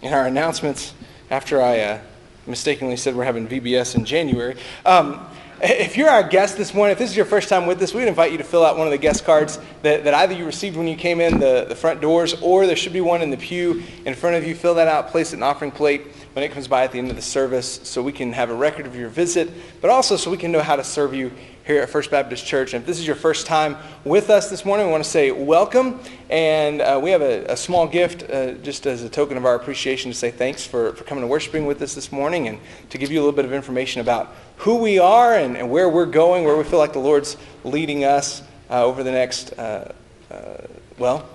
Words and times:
in 0.00 0.12
our 0.14 0.26
announcements 0.26 0.94
after 1.30 1.60
I 1.60 1.80
uh, 1.80 2.00
mistakenly 2.46 2.96
said 2.96 3.14
we're 3.14 3.24
having 3.24 3.46
VBS 3.46 3.94
in 3.94 4.06
January. 4.06 4.56
Um, 4.86 5.20
if 5.60 5.98
you're 5.98 6.08
our 6.08 6.22
guest 6.22 6.56
this 6.56 6.72
morning, 6.72 6.92
if 6.92 6.98
this 6.98 7.10
is 7.10 7.16
your 7.16 7.26
first 7.26 7.50
time 7.50 7.66
with 7.66 7.80
us, 7.82 7.92
we'd 7.92 8.08
invite 8.08 8.32
you 8.32 8.38
to 8.38 8.44
fill 8.44 8.64
out 8.64 8.78
one 8.78 8.86
of 8.86 8.90
the 8.90 8.98
guest 8.98 9.24
cards 9.26 9.58
that, 9.82 10.04
that 10.04 10.14
either 10.14 10.32
you 10.32 10.46
received 10.46 10.78
when 10.78 10.88
you 10.88 10.96
came 10.96 11.20
in 11.20 11.38
the, 11.38 11.66
the 11.68 11.76
front 11.76 12.00
doors 12.00 12.34
or 12.40 12.66
there 12.66 12.74
should 12.74 12.94
be 12.94 13.02
one 13.02 13.20
in 13.20 13.28
the 13.28 13.36
pew 13.36 13.82
in 14.06 14.14
front 14.14 14.36
of 14.36 14.44
you. 14.44 14.54
Fill 14.54 14.74
that 14.76 14.88
out, 14.88 15.08
place 15.08 15.32
it 15.32 15.36
in 15.36 15.42
an 15.42 15.48
offering 15.48 15.70
plate 15.70 16.06
when 16.32 16.42
it 16.42 16.52
comes 16.52 16.68
by 16.68 16.84
at 16.84 16.92
the 16.92 16.98
end 16.98 17.10
of 17.10 17.16
the 17.16 17.22
service 17.22 17.80
so 17.84 18.02
we 18.02 18.12
can 18.12 18.32
have 18.32 18.48
a 18.48 18.54
record 18.54 18.86
of 18.86 18.96
your 18.96 19.10
visit, 19.10 19.50
but 19.82 19.90
also 19.90 20.16
so 20.16 20.30
we 20.30 20.38
can 20.38 20.50
know 20.50 20.62
how 20.62 20.74
to 20.74 20.84
serve 20.84 21.12
you 21.14 21.30
here 21.64 21.80
at 21.80 21.88
First 21.88 22.10
Baptist 22.10 22.44
Church. 22.44 22.74
And 22.74 22.82
if 22.82 22.86
this 22.86 22.98
is 22.98 23.06
your 23.06 23.16
first 23.16 23.46
time 23.46 23.76
with 24.04 24.28
us 24.28 24.50
this 24.50 24.66
morning, 24.66 24.86
we 24.86 24.92
want 24.92 25.02
to 25.02 25.08
say 25.08 25.30
welcome. 25.30 25.98
And 26.28 26.82
uh, 26.82 27.00
we 27.02 27.10
have 27.10 27.22
a, 27.22 27.44
a 27.46 27.56
small 27.56 27.86
gift 27.86 28.30
uh, 28.30 28.52
just 28.54 28.86
as 28.86 29.02
a 29.02 29.08
token 29.08 29.38
of 29.38 29.46
our 29.46 29.54
appreciation 29.54 30.10
to 30.10 30.16
say 30.16 30.30
thanks 30.30 30.66
for, 30.66 30.92
for 30.92 31.04
coming 31.04 31.22
to 31.22 31.26
worshiping 31.26 31.64
with 31.64 31.80
us 31.80 31.94
this 31.94 32.12
morning 32.12 32.48
and 32.48 32.58
to 32.90 32.98
give 32.98 33.10
you 33.10 33.18
a 33.18 33.22
little 33.22 33.34
bit 33.34 33.46
of 33.46 33.52
information 33.54 34.02
about 34.02 34.34
who 34.58 34.76
we 34.76 34.98
are 34.98 35.34
and, 35.34 35.56
and 35.56 35.70
where 35.70 35.88
we're 35.88 36.04
going, 36.04 36.44
where 36.44 36.56
we 36.56 36.64
feel 36.64 36.78
like 36.78 36.92
the 36.92 36.98
Lord's 36.98 37.38
leading 37.64 38.04
us 38.04 38.42
uh, 38.68 38.84
over 38.84 39.02
the 39.02 39.12
next, 39.12 39.58
uh, 39.58 39.90
uh, 40.30 40.56
well, 40.98 41.26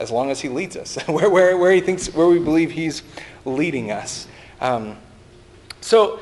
as 0.00 0.10
long 0.10 0.30
as 0.30 0.40
He 0.40 0.48
leads 0.48 0.76
us, 0.76 0.96
where, 1.06 1.30
where, 1.30 1.56
where 1.56 1.70
He 1.70 1.80
thinks, 1.80 2.12
where 2.12 2.26
we 2.26 2.40
believe 2.40 2.72
He's 2.72 3.04
leading 3.44 3.92
us. 3.92 4.26
Um, 4.60 4.96
so, 5.80 6.18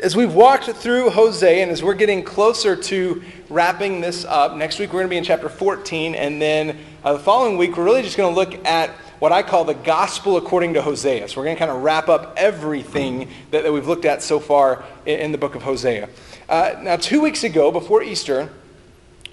as 0.00 0.14
we've 0.14 0.34
walked 0.34 0.66
through 0.66 1.10
Hosea 1.10 1.62
and 1.62 1.70
as 1.70 1.82
we're 1.82 1.94
getting 1.94 2.22
closer 2.22 2.76
to 2.76 3.22
wrapping 3.48 4.00
this 4.00 4.24
up, 4.24 4.56
next 4.56 4.78
week 4.78 4.92
we're 4.92 5.00
going 5.00 5.08
to 5.08 5.10
be 5.10 5.16
in 5.16 5.24
chapter 5.24 5.48
14, 5.48 6.14
and 6.14 6.40
then 6.40 6.78
uh, 7.04 7.14
the 7.14 7.18
following 7.18 7.56
week 7.56 7.76
we're 7.76 7.84
really 7.84 8.02
just 8.02 8.16
going 8.16 8.32
to 8.32 8.38
look 8.38 8.64
at 8.66 8.90
what 9.18 9.32
I 9.32 9.42
call 9.42 9.64
the 9.64 9.74
gospel 9.74 10.36
according 10.36 10.74
to 10.74 10.82
Hosea. 10.82 11.28
So 11.28 11.40
we're 11.40 11.46
going 11.46 11.56
to 11.56 11.58
kind 11.58 11.70
of 11.70 11.82
wrap 11.82 12.08
up 12.08 12.34
everything 12.36 13.28
that, 13.50 13.64
that 13.64 13.72
we've 13.72 13.88
looked 13.88 14.04
at 14.04 14.22
so 14.22 14.38
far 14.38 14.84
in, 15.04 15.18
in 15.20 15.32
the 15.32 15.38
book 15.38 15.54
of 15.54 15.62
Hosea. 15.62 16.08
Uh, 16.48 16.76
now, 16.80 16.96
two 16.96 17.20
weeks 17.20 17.42
ago, 17.42 17.72
before 17.72 18.02
Easter, 18.02 18.50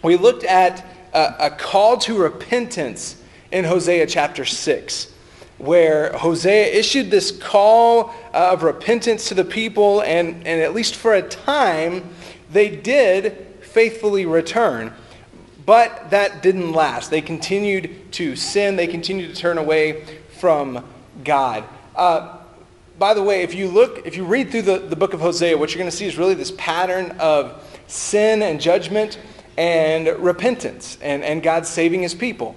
we 0.02 0.18
looked 0.18 0.44
at 0.44 0.86
a, 1.14 1.36
a 1.40 1.50
call 1.52 1.98
to 2.00 2.18
repentance 2.18 3.22
in 3.52 3.66
Hosea 3.66 4.08
chapter 4.08 4.46
6 4.46 5.14
where 5.58 6.12
Hosea 6.14 6.68
issued 6.68 7.10
this 7.10 7.32
call 7.32 8.14
uh, 8.34 8.52
of 8.52 8.64
repentance 8.64 9.30
to 9.30 9.34
the 9.34 9.46
people, 9.46 10.02
and, 10.02 10.36
and 10.46 10.62
at 10.62 10.74
least 10.74 10.96
for 10.96 11.14
a 11.14 11.22
time, 11.22 12.04
they 12.52 12.70
did 12.70 13.48
faithfully 13.62 14.26
return. 14.26 14.94
But 15.66 16.12
that 16.12 16.44
didn't 16.44 16.74
last. 16.74 17.10
They 17.10 17.22
continued 17.22 18.12
to 18.14 18.36
sin, 18.36 18.76
they 18.76 18.88
continued 18.88 19.34
to 19.34 19.42
turn 19.42 19.58
away 19.58 20.06
from 20.40 20.86
God. 21.24 21.64
Uh, 21.96 22.38
by 23.00 23.14
the 23.14 23.24
way, 23.24 23.42
if 23.42 23.54
you 23.54 23.68
look, 23.68 24.06
if 24.06 24.16
you 24.16 24.26
read 24.26 24.52
through 24.52 24.64
the, 24.64 24.80
the 24.80 24.96
book 24.96 25.14
of 25.14 25.20
Hosea, 25.20 25.58
what 25.58 25.72
you're 25.72 25.80
going 25.80 25.90
to 25.90 25.96
see 25.96 26.06
is 26.06 26.18
really 26.18 26.34
this 26.34 26.54
pattern 26.58 27.16
of 27.20 27.62
sin 27.88 28.42
and 28.42 28.60
judgment 28.60 29.18
and 29.58 30.08
repentance 30.20 30.98
and, 31.02 31.24
and 31.24 31.42
God 31.42 31.66
saving 31.66 32.02
his 32.02 32.14
people. 32.14 32.56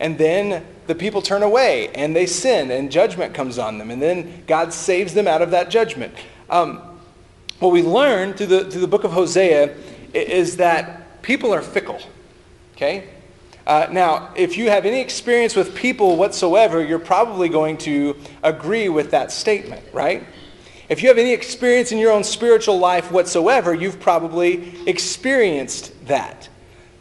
And 0.00 0.18
then 0.18 0.64
the 0.86 0.94
people 0.94 1.22
turn 1.22 1.42
away 1.42 1.88
and 1.88 2.14
they 2.14 2.26
sin 2.26 2.70
and 2.70 2.90
judgment 2.90 3.34
comes 3.34 3.58
on 3.58 3.78
them. 3.78 3.90
And 3.90 4.00
then 4.00 4.44
God 4.46 4.72
saves 4.72 5.14
them 5.14 5.26
out 5.26 5.42
of 5.42 5.50
that 5.50 5.70
judgment. 5.70 6.14
Um, 6.48 6.80
what 7.58 7.72
we 7.72 7.82
learn 7.82 8.34
through 8.34 8.46
the, 8.46 8.70
through 8.70 8.82
the 8.82 8.88
book 8.88 9.04
of 9.04 9.12
Hosea 9.12 9.74
is 10.12 10.56
that 10.58 11.22
people 11.22 11.52
are 11.52 11.62
fickle. 11.62 12.00
Okay? 12.74 13.08
Uh, 13.66 13.88
now, 13.90 14.32
if 14.36 14.56
you 14.56 14.70
have 14.70 14.86
any 14.86 15.00
experience 15.00 15.56
with 15.56 15.74
people 15.74 16.16
whatsoever, 16.16 16.84
you're 16.84 16.98
probably 16.98 17.48
going 17.48 17.76
to 17.78 18.16
agree 18.42 18.88
with 18.88 19.10
that 19.10 19.32
statement, 19.32 19.84
right? 19.92 20.24
If 20.88 21.02
you 21.02 21.08
have 21.08 21.18
any 21.18 21.32
experience 21.32 21.90
in 21.90 21.98
your 21.98 22.12
own 22.12 22.22
spiritual 22.22 22.78
life 22.78 23.10
whatsoever, 23.10 23.74
you've 23.74 23.98
probably 23.98 24.74
experienced 24.86 25.92
that 26.06 26.48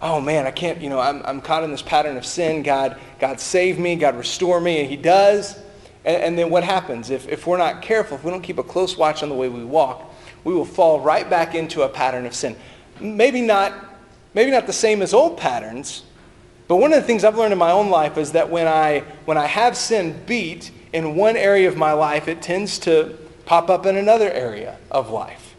oh 0.01 0.19
man, 0.19 0.45
I 0.45 0.51
can't, 0.51 0.81
you 0.81 0.89
know, 0.89 0.99
I'm, 0.99 1.21
I'm 1.25 1.41
caught 1.41 1.63
in 1.63 1.71
this 1.71 1.81
pattern 1.81 2.17
of 2.17 2.25
sin. 2.25 2.63
God, 2.63 2.97
God 3.19 3.39
save 3.39 3.79
me, 3.79 3.95
God 3.95 4.17
restore 4.17 4.59
me, 4.59 4.81
and 4.81 4.89
He 4.89 4.97
does. 4.97 5.57
And, 6.03 6.21
and 6.21 6.37
then 6.37 6.49
what 6.49 6.63
happens? 6.63 7.09
If, 7.09 7.27
if 7.27 7.47
we're 7.47 7.57
not 7.57 7.81
careful, 7.81 8.17
if 8.17 8.23
we 8.23 8.31
don't 8.31 8.41
keep 8.41 8.57
a 8.57 8.63
close 8.63 8.97
watch 8.97 9.23
on 9.23 9.29
the 9.29 9.35
way 9.35 9.49
we 9.49 9.63
walk, 9.63 10.13
we 10.43 10.53
will 10.53 10.65
fall 10.65 10.99
right 10.99 11.29
back 11.29 11.55
into 11.55 11.81
a 11.83 11.89
pattern 11.89 12.25
of 12.25 12.35
sin. 12.35 12.55
Maybe 12.99 13.41
not, 13.41 13.73
maybe 14.33 14.51
not 14.51 14.67
the 14.67 14.73
same 14.73 15.01
as 15.01 15.13
old 15.13 15.37
patterns, 15.37 16.03
but 16.67 16.77
one 16.77 16.93
of 16.93 17.01
the 17.01 17.07
things 17.07 17.23
I've 17.23 17.37
learned 17.37 17.53
in 17.53 17.59
my 17.59 17.71
own 17.71 17.89
life 17.89 18.17
is 18.17 18.31
that 18.33 18.49
when 18.49 18.67
I, 18.67 19.03
when 19.25 19.37
I 19.37 19.45
have 19.45 19.77
sin 19.77 20.19
beat 20.25 20.71
in 20.93 21.15
one 21.15 21.35
area 21.37 21.67
of 21.67 21.77
my 21.77 21.93
life, 21.93 22.27
it 22.27 22.41
tends 22.41 22.79
to 22.79 23.17
pop 23.45 23.69
up 23.69 23.85
in 23.85 23.97
another 23.97 24.31
area 24.31 24.77
of 24.89 25.09
life. 25.09 25.55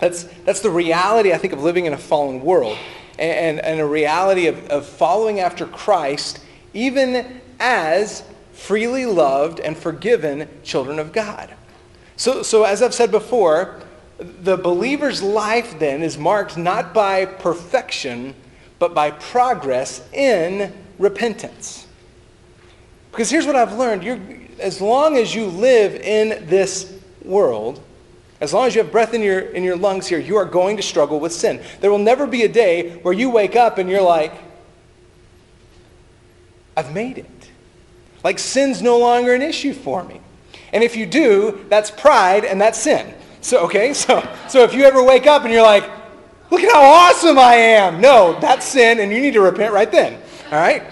That's, 0.00 0.24
that's 0.44 0.60
the 0.60 0.70
reality, 0.70 1.32
I 1.32 1.38
think, 1.38 1.52
of 1.52 1.62
living 1.62 1.86
in 1.86 1.92
a 1.92 1.98
fallen 1.98 2.40
world 2.42 2.76
and, 3.18 3.60
and 3.60 3.80
a 3.80 3.86
reality 3.86 4.46
of, 4.46 4.66
of 4.68 4.86
following 4.86 5.40
after 5.40 5.66
Christ, 5.66 6.40
even 6.74 7.40
as 7.60 8.22
freely 8.52 9.06
loved 9.06 9.60
and 9.60 9.76
forgiven 9.76 10.48
children 10.62 10.98
of 10.98 11.12
God. 11.12 11.50
So, 12.16 12.42
so 12.42 12.64
as 12.64 12.82
I've 12.82 12.94
said 12.94 13.10
before, 13.10 13.80
the 14.18 14.56
believer's 14.56 15.22
life 15.22 15.78
then 15.78 16.02
is 16.02 16.18
marked 16.18 16.56
not 16.56 16.92
by 16.92 17.24
perfection, 17.24 18.34
but 18.78 18.94
by 18.94 19.12
progress 19.12 20.06
in 20.12 20.72
repentance. 20.98 21.86
Because 23.12 23.30
here's 23.30 23.46
what 23.46 23.56
I've 23.56 23.74
learned 23.74 24.02
You're, 24.02 24.20
as 24.58 24.80
long 24.80 25.16
as 25.16 25.34
you 25.34 25.46
live 25.46 25.94
in 25.94 26.46
this 26.48 26.92
world, 27.24 27.80
as 28.40 28.52
long 28.52 28.66
as 28.66 28.74
you 28.74 28.82
have 28.82 28.92
breath 28.92 29.14
in 29.14 29.22
your, 29.22 29.40
in 29.40 29.64
your 29.64 29.76
lungs 29.76 30.06
here, 30.06 30.18
you 30.18 30.36
are 30.36 30.44
going 30.44 30.76
to 30.76 30.82
struggle 30.82 31.18
with 31.18 31.32
sin. 31.32 31.60
There 31.80 31.90
will 31.90 31.98
never 31.98 32.26
be 32.26 32.42
a 32.44 32.48
day 32.48 32.98
where 32.98 33.14
you 33.14 33.30
wake 33.30 33.56
up 33.56 33.78
and 33.78 33.90
you're 33.90 34.02
like, 34.02 34.32
I've 36.76 36.94
made 36.94 37.18
it. 37.18 37.50
Like 38.22 38.38
sin's 38.38 38.80
no 38.80 38.98
longer 38.98 39.34
an 39.34 39.42
issue 39.42 39.72
for 39.72 40.04
me. 40.04 40.20
And 40.72 40.84
if 40.84 40.96
you 40.96 41.06
do, 41.06 41.64
that's 41.68 41.90
pride 41.90 42.44
and 42.44 42.60
that's 42.60 42.78
sin. 42.78 43.12
So, 43.40 43.64
okay, 43.64 43.92
so, 43.94 44.26
so 44.48 44.62
if 44.62 44.72
you 44.72 44.84
ever 44.84 45.02
wake 45.02 45.26
up 45.26 45.42
and 45.42 45.52
you're 45.52 45.62
like, 45.62 45.90
look 46.50 46.60
at 46.60 46.72
how 46.72 46.82
awesome 46.82 47.38
I 47.38 47.54
am. 47.54 48.00
No, 48.00 48.38
that's 48.40 48.64
sin 48.64 49.00
and 49.00 49.10
you 49.10 49.20
need 49.20 49.34
to 49.34 49.40
repent 49.40 49.72
right 49.72 49.90
then. 49.90 50.20
All 50.52 50.58
right? 50.58 50.84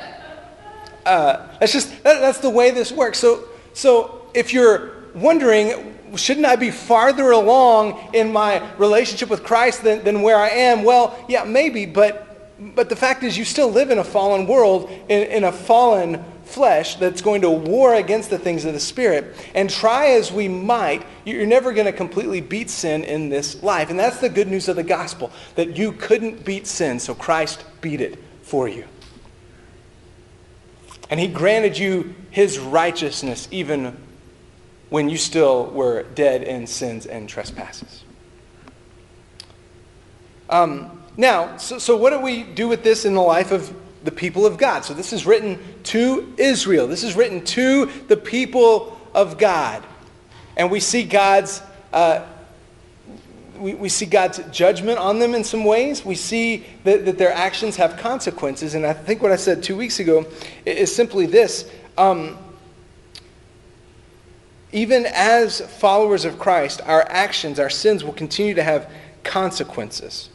Uh, 1.04 1.46
that's 1.60 1.72
just, 1.72 2.02
that, 2.02 2.20
that's 2.20 2.38
the 2.38 2.50
way 2.50 2.72
this 2.72 2.90
works. 2.90 3.20
So, 3.20 3.44
so 3.72 4.28
if 4.34 4.52
you're 4.52 4.95
wondering, 5.16 5.94
shouldn't 6.14 6.46
I 6.46 6.56
be 6.56 6.70
farther 6.70 7.30
along 7.30 8.14
in 8.14 8.32
my 8.32 8.62
relationship 8.76 9.28
with 9.28 9.42
Christ 9.42 9.82
than, 9.82 10.04
than 10.04 10.22
where 10.22 10.36
I 10.36 10.48
am? 10.48 10.84
Well, 10.84 11.18
yeah, 11.28 11.44
maybe, 11.44 11.86
but, 11.86 12.54
but 12.74 12.88
the 12.88 12.96
fact 12.96 13.22
is, 13.22 13.36
you 13.36 13.44
still 13.44 13.70
live 13.70 13.90
in 13.90 13.98
a 13.98 14.04
fallen 14.04 14.46
world, 14.46 14.90
in, 15.08 15.22
in 15.24 15.44
a 15.44 15.52
fallen 15.52 16.24
flesh 16.44 16.94
that's 16.96 17.22
going 17.22 17.40
to 17.40 17.50
war 17.50 17.94
against 17.96 18.30
the 18.30 18.38
things 18.38 18.64
of 18.64 18.72
the 18.72 18.80
Spirit. 18.80 19.34
And 19.54 19.68
try 19.68 20.10
as 20.10 20.30
we 20.30 20.46
might, 20.48 21.04
you're 21.24 21.46
never 21.46 21.72
going 21.72 21.86
to 21.86 21.92
completely 21.92 22.40
beat 22.40 22.70
sin 22.70 23.02
in 23.02 23.28
this 23.28 23.62
life. 23.62 23.90
And 23.90 23.98
that's 23.98 24.20
the 24.20 24.28
good 24.28 24.48
news 24.48 24.68
of 24.68 24.76
the 24.76 24.84
gospel 24.84 25.32
that 25.56 25.76
you 25.76 25.92
couldn't 25.92 26.44
beat 26.44 26.66
sin, 26.66 27.00
so 27.00 27.14
Christ 27.14 27.64
beat 27.80 28.00
it 28.00 28.18
for 28.42 28.68
you. 28.68 28.84
And 31.10 31.20
he 31.20 31.28
granted 31.28 31.78
you 31.78 32.14
his 32.30 32.58
righteousness 32.58 33.48
even 33.50 33.96
when 34.88 35.08
you 35.08 35.16
still 35.16 35.66
were 35.66 36.04
dead 36.14 36.42
in 36.42 36.66
sins 36.66 37.06
and 37.06 37.28
trespasses. 37.28 38.04
Um, 40.48 41.02
now, 41.16 41.56
so, 41.56 41.78
so 41.78 41.96
what 41.96 42.10
do 42.10 42.20
we 42.20 42.42
do 42.42 42.68
with 42.68 42.84
this 42.84 43.04
in 43.04 43.14
the 43.14 43.22
life 43.22 43.50
of 43.50 43.74
the 44.04 44.12
people 44.12 44.46
of 44.46 44.58
God? 44.58 44.84
So 44.84 44.94
this 44.94 45.12
is 45.12 45.26
written 45.26 45.58
to 45.84 46.34
Israel. 46.36 46.86
This 46.86 47.02
is 47.02 47.16
written 47.16 47.44
to 47.46 47.86
the 48.06 48.16
people 48.16 48.98
of 49.14 49.38
God. 49.38 49.84
And 50.56 50.70
we 50.70 50.80
see 50.80 51.04
God's 51.04 51.62
uh, 51.92 52.24
we, 53.58 53.74
we 53.74 53.88
see 53.88 54.06
God's 54.06 54.38
judgment 54.50 54.98
on 54.98 55.18
them 55.18 55.34
in 55.34 55.44
some 55.44 55.64
ways. 55.64 56.04
We 56.04 56.14
see 56.14 56.66
that, 56.84 57.04
that 57.06 57.18
their 57.18 57.32
actions 57.32 57.76
have 57.76 57.96
consequences. 57.96 58.74
And 58.74 58.86
I 58.86 58.92
think 58.92 59.22
what 59.22 59.32
I 59.32 59.36
said 59.36 59.62
two 59.62 59.76
weeks 59.76 59.98
ago 59.98 60.26
is 60.64 60.94
simply 60.94 61.26
this. 61.26 61.70
Um, 61.96 62.38
even 64.76 65.06
as 65.06 65.62
followers 65.62 66.26
of 66.26 66.38
Christ, 66.38 66.82
our 66.84 67.02
actions, 67.08 67.58
our 67.58 67.70
sins 67.70 68.04
will 68.04 68.12
continue 68.12 68.52
to 68.52 68.62
have 68.62 68.90
consequences. 69.24 70.28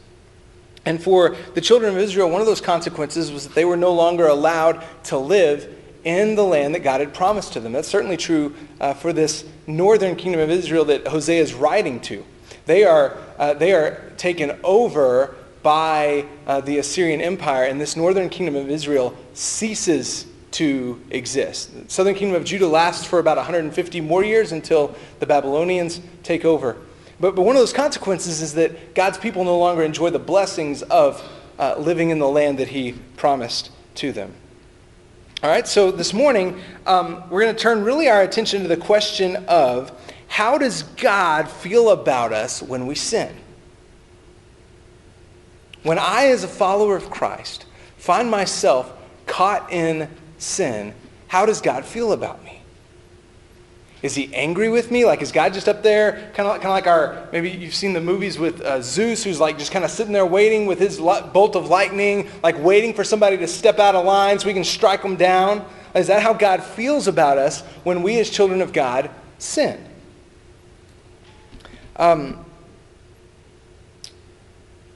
And 0.84 1.00
for 1.00 1.36
the 1.54 1.60
children 1.60 1.94
of 1.94 2.00
Israel, 2.00 2.28
one 2.28 2.40
of 2.40 2.48
those 2.48 2.60
consequences 2.60 3.30
was 3.30 3.46
that 3.46 3.54
they 3.54 3.64
were 3.64 3.76
no 3.76 3.92
longer 3.92 4.26
allowed 4.26 4.84
to 5.04 5.16
live 5.16 5.72
in 6.02 6.34
the 6.34 6.42
land 6.42 6.74
that 6.74 6.80
God 6.80 6.98
had 6.98 7.14
promised 7.14 7.52
to 7.52 7.60
them. 7.60 7.70
That's 7.70 7.86
certainly 7.86 8.16
true 8.16 8.56
uh, 8.80 8.94
for 8.94 9.12
this 9.12 9.44
northern 9.68 10.16
kingdom 10.16 10.40
of 10.40 10.50
Israel 10.50 10.84
that 10.86 11.06
Hosea 11.06 11.40
is 11.40 11.54
writing 11.54 12.00
to. 12.00 12.24
They 12.66 12.82
are, 12.82 13.16
uh, 13.38 13.54
they 13.54 13.72
are 13.72 14.10
taken 14.16 14.58
over 14.64 15.36
by 15.62 16.26
uh, 16.48 16.60
the 16.62 16.78
Assyrian 16.78 17.20
Empire, 17.20 17.66
and 17.66 17.80
this 17.80 17.94
northern 17.94 18.28
kingdom 18.28 18.56
of 18.56 18.68
Israel 18.68 19.16
ceases 19.34 20.26
to 20.52 21.00
exist. 21.10 21.72
The 21.74 21.90
southern 21.90 22.14
kingdom 22.14 22.36
of 22.36 22.44
Judah 22.44 22.66
lasts 22.66 23.04
for 23.04 23.18
about 23.18 23.36
150 23.36 24.00
more 24.00 24.24
years 24.24 24.52
until 24.52 24.94
the 25.18 25.26
Babylonians 25.26 26.00
take 26.22 26.44
over. 26.44 26.76
But, 27.20 27.34
but 27.34 27.42
one 27.42 27.56
of 27.56 27.60
those 27.60 27.72
consequences 27.72 28.42
is 28.42 28.54
that 28.54 28.94
God's 28.94 29.18
people 29.18 29.44
no 29.44 29.58
longer 29.58 29.82
enjoy 29.82 30.10
the 30.10 30.18
blessings 30.18 30.82
of 30.82 31.22
uh, 31.58 31.76
living 31.78 32.10
in 32.10 32.18
the 32.18 32.28
land 32.28 32.58
that 32.58 32.68
He 32.68 32.92
promised 33.16 33.70
to 33.96 34.12
them. 34.12 34.34
All 35.42 35.50
right, 35.50 35.66
so 35.66 35.90
this 35.90 36.12
morning 36.12 36.60
um, 36.86 37.28
we're 37.28 37.42
going 37.42 37.54
to 37.54 37.60
turn 37.60 37.82
really 37.82 38.08
our 38.08 38.22
attention 38.22 38.62
to 38.62 38.68
the 38.68 38.76
question 38.76 39.36
of 39.48 39.90
how 40.28 40.56
does 40.56 40.82
God 40.82 41.48
feel 41.48 41.90
about 41.90 42.32
us 42.32 42.62
when 42.62 42.86
we 42.86 42.94
sin? 42.94 43.34
When 45.82 45.98
I, 45.98 46.26
as 46.26 46.44
a 46.44 46.48
follower 46.48 46.96
of 46.96 47.10
Christ, 47.10 47.66
find 47.98 48.30
myself 48.30 48.92
caught 49.26 49.72
in 49.72 50.08
sin, 50.42 50.94
how 51.28 51.46
does 51.46 51.60
God 51.60 51.84
feel 51.84 52.12
about 52.12 52.42
me? 52.44 52.62
Is 54.02 54.16
he 54.16 54.34
angry 54.34 54.68
with 54.68 54.90
me? 54.90 55.04
Like, 55.04 55.22
is 55.22 55.30
God 55.30 55.54
just 55.54 55.68
up 55.68 55.84
there, 55.84 56.32
kind 56.34 56.48
of, 56.48 56.56
kind 56.56 56.64
of 56.64 56.70
like 56.70 56.88
our, 56.88 57.28
maybe 57.30 57.50
you've 57.50 57.74
seen 57.74 57.92
the 57.92 58.00
movies 58.00 58.36
with 58.36 58.60
uh, 58.60 58.82
Zeus, 58.82 59.22
who's 59.22 59.38
like 59.38 59.58
just 59.58 59.70
kind 59.70 59.84
of 59.84 59.92
sitting 59.92 60.12
there 60.12 60.26
waiting 60.26 60.66
with 60.66 60.80
his 60.80 60.98
bolt 60.98 61.54
of 61.54 61.68
lightning, 61.68 62.28
like 62.42 62.58
waiting 62.58 62.94
for 62.94 63.04
somebody 63.04 63.36
to 63.36 63.46
step 63.46 63.78
out 63.78 63.94
of 63.94 64.04
line 64.04 64.40
so 64.40 64.48
we 64.48 64.54
can 64.54 64.64
strike 64.64 65.02
them 65.02 65.14
down? 65.14 65.64
Is 65.94 66.08
that 66.08 66.20
how 66.20 66.32
God 66.32 66.64
feels 66.64 67.06
about 67.06 67.38
us 67.38 67.60
when 67.84 68.02
we, 68.02 68.18
as 68.18 68.28
children 68.28 68.60
of 68.60 68.72
God, 68.72 69.08
sin? 69.38 69.82
Um, 71.94 72.44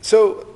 so, 0.00 0.46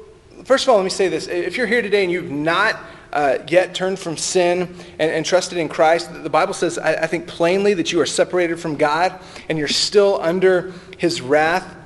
first 0.44 0.64
of 0.64 0.70
all, 0.70 0.76
let 0.76 0.84
me 0.84 0.90
say 0.90 1.08
this. 1.08 1.28
If 1.28 1.56
you're 1.56 1.66
here 1.66 1.82
today 1.82 2.02
and 2.02 2.10
you've 2.10 2.30
not 2.30 2.76
uh, 3.12 3.38
yet 3.48 3.74
turned 3.74 3.98
from 3.98 4.16
sin 4.16 4.74
and, 4.98 5.10
and, 5.10 5.26
trusted 5.26 5.58
in 5.58 5.68
Christ, 5.68 6.22
the 6.22 6.30
Bible 6.30 6.54
says, 6.54 6.78
I, 6.78 6.94
I 6.94 7.06
think 7.06 7.26
plainly, 7.26 7.74
that 7.74 7.92
you 7.92 8.00
are 8.00 8.06
separated 8.06 8.60
from 8.60 8.76
God 8.76 9.18
and 9.48 9.58
you're 9.58 9.68
still 9.68 10.20
under 10.22 10.72
his 10.98 11.20
wrath 11.20 11.76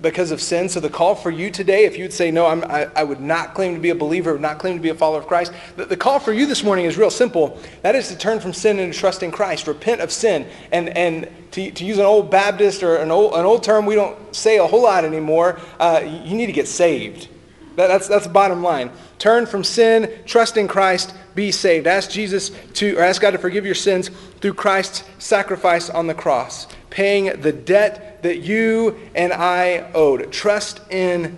because 0.00 0.30
of 0.30 0.40
sin. 0.40 0.68
So 0.68 0.80
the 0.80 0.88
call 0.88 1.14
for 1.14 1.30
you 1.30 1.50
today, 1.50 1.84
if 1.84 1.96
you 1.96 2.04
would 2.04 2.12
say, 2.12 2.30
no, 2.30 2.46
I, 2.46 2.88
I 2.96 3.04
would 3.04 3.20
not 3.20 3.54
claim 3.54 3.74
to 3.74 3.80
be 3.80 3.90
a 3.90 3.94
believer, 3.94 4.32
would 4.32 4.40
not 4.40 4.58
claim 4.58 4.76
to 4.76 4.82
be 4.82 4.88
a 4.88 4.94
follower 4.94 5.20
of 5.20 5.26
Christ, 5.26 5.52
the, 5.76 5.84
the, 5.84 5.96
call 5.96 6.18
for 6.18 6.32
you 6.32 6.46
this 6.46 6.64
morning 6.64 6.86
is 6.86 6.96
real 6.96 7.10
simple. 7.10 7.58
That 7.82 7.94
is 7.94 8.08
to 8.08 8.16
turn 8.16 8.40
from 8.40 8.52
sin 8.52 8.78
and 8.78 8.92
to 8.92 8.98
trust 8.98 9.22
in 9.22 9.30
Christ, 9.30 9.66
repent 9.66 10.00
of 10.00 10.10
sin. 10.10 10.46
And, 10.72 10.88
and 10.90 11.28
to, 11.52 11.70
to 11.70 11.84
use 11.84 11.98
an 11.98 12.06
old 12.06 12.30
Baptist 12.30 12.82
or 12.82 12.96
an 12.96 13.10
old, 13.10 13.34
an 13.34 13.44
old 13.44 13.62
term 13.62 13.84
we 13.86 13.94
don't 13.94 14.34
say 14.34 14.58
a 14.58 14.66
whole 14.66 14.82
lot 14.82 15.04
anymore, 15.04 15.60
uh, 15.78 16.00
you 16.04 16.34
need 16.34 16.46
to 16.46 16.52
get 16.52 16.68
saved. 16.68 17.28
That, 17.76 17.88
that's, 17.88 18.08
that's 18.08 18.26
the 18.26 18.32
bottom 18.32 18.62
line. 18.62 18.90
Turn 19.18 19.46
from 19.46 19.64
sin, 19.64 20.10
trust 20.26 20.56
in 20.56 20.68
Christ, 20.68 21.14
be 21.34 21.50
saved. 21.50 21.86
Ask 21.86 22.10
Jesus 22.10 22.50
to, 22.74 22.96
or 22.96 23.02
ask 23.02 23.20
God 23.20 23.32
to 23.32 23.38
forgive 23.38 23.66
your 23.66 23.74
sins 23.74 24.10
through 24.40 24.54
Christ's 24.54 25.04
sacrifice 25.18 25.90
on 25.90 26.06
the 26.06 26.14
cross, 26.14 26.68
paying 26.90 27.40
the 27.40 27.52
debt 27.52 28.22
that 28.22 28.38
you 28.38 28.98
and 29.14 29.32
I 29.32 29.90
owed. 29.92 30.32
Trust 30.32 30.80
in 30.90 31.36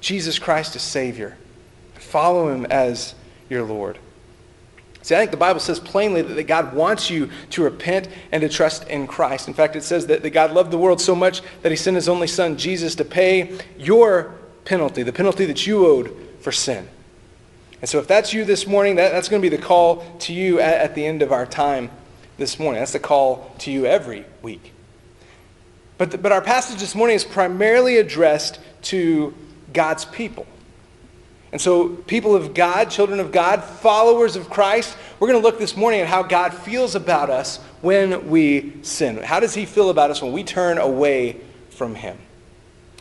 Jesus 0.00 0.38
Christ 0.38 0.76
as 0.76 0.82
Savior. 0.82 1.36
Follow 1.94 2.52
Him 2.52 2.66
as 2.66 3.14
your 3.48 3.62
Lord. 3.64 3.98
See, 5.02 5.14
I 5.14 5.18
think 5.18 5.30
the 5.30 5.38
Bible 5.38 5.60
says 5.60 5.80
plainly 5.80 6.20
that 6.20 6.42
God 6.44 6.74
wants 6.74 7.08
you 7.08 7.30
to 7.50 7.62
repent 7.62 8.08
and 8.32 8.42
to 8.42 8.48
trust 8.48 8.86
in 8.88 9.06
Christ. 9.06 9.48
In 9.48 9.54
fact, 9.54 9.74
it 9.74 9.82
says 9.82 10.06
that, 10.08 10.22
that 10.22 10.30
God 10.30 10.52
loved 10.52 10.70
the 10.70 10.78
world 10.78 11.00
so 11.00 11.14
much 11.14 11.40
that 11.62 11.72
He 11.72 11.76
sent 11.76 11.94
His 11.94 12.08
only 12.08 12.26
Son, 12.26 12.58
Jesus, 12.58 12.94
to 12.96 13.04
pay 13.04 13.58
your 13.78 14.34
penalty, 14.70 15.02
the 15.02 15.12
penalty 15.12 15.46
that 15.46 15.66
you 15.66 15.84
owed 15.84 16.16
for 16.38 16.52
sin. 16.52 16.88
And 17.80 17.90
so, 17.90 17.98
if 17.98 18.06
that's 18.06 18.32
you 18.32 18.44
this 18.44 18.68
morning, 18.68 18.94
that, 18.96 19.10
that's 19.10 19.28
going 19.28 19.42
to 19.42 19.50
be 19.50 19.54
the 19.54 19.60
call 19.60 20.04
to 20.20 20.32
you 20.32 20.60
at, 20.60 20.74
at 20.74 20.94
the 20.94 21.04
end 21.04 21.22
of 21.22 21.32
our 21.32 21.44
time 21.44 21.90
this 22.38 22.56
morning. 22.60 22.80
That's 22.80 22.92
the 22.92 23.00
call 23.00 23.52
to 23.58 23.72
you 23.72 23.84
every 23.84 24.24
week. 24.42 24.72
But, 25.98 26.12
the, 26.12 26.18
but 26.18 26.30
our 26.30 26.40
passage 26.40 26.78
this 26.78 26.94
morning 26.94 27.16
is 27.16 27.24
primarily 27.24 27.96
addressed 27.96 28.60
to 28.82 29.34
God's 29.72 30.04
people. 30.04 30.46
And 31.50 31.60
so, 31.60 31.88
people 31.88 32.36
of 32.36 32.54
God, 32.54 32.90
children 32.92 33.18
of 33.18 33.32
God, 33.32 33.64
followers 33.64 34.36
of 34.36 34.48
Christ, 34.50 34.96
we're 35.18 35.26
going 35.26 35.42
to 35.42 35.44
look 35.44 35.58
this 35.58 35.76
morning 35.76 36.00
at 36.00 36.06
how 36.06 36.22
God 36.22 36.54
feels 36.54 36.94
about 36.94 37.28
us 37.28 37.56
when 37.80 38.30
we 38.30 38.74
sin. 38.82 39.16
How 39.16 39.40
does 39.40 39.52
He 39.52 39.64
feel 39.64 39.90
about 39.90 40.12
us 40.12 40.22
when 40.22 40.30
we 40.30 40.44
turn 40.44 40.78
away 40.78 41.40
from 41.70 41.96
Him? 41.96 42.16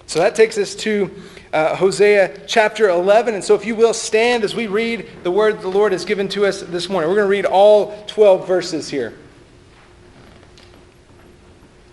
So 0.10 0.18
that 0.18 0.34
takes 0.34 0.58
us 0.58 0.74
to 0.78 1.12
uh, 1.54 1.76
Hosea 1.76 2.40
chapter 2.48 2.90
11. 2.90 3.36
And 3.36 3.44
so, 3.44 3.54
if 3.54 3.64
you 3.64 3.76
will, 3.76 3.94
stand 3.94 4.44
as 4.44 4.56
we 4.56 4.66
read 4.66 5.08
the 5.22 5.30
word 5.30 5.62
the 5.62 5.68
Lord 5.68 5.92
has 5.92 6.04
given 6.04 6.28
to 6.30 6.48
us 6.48 6.64
this 6.64 6.90
morning. 6.90 7.12
We're 7.12 7.18
going 7.18 7.28
to 7.28 7.30
read 7.30 7.46
all 7.46 8.04
12 8.08 8.48
verses 8.48 8.90
here. 8.90 9.14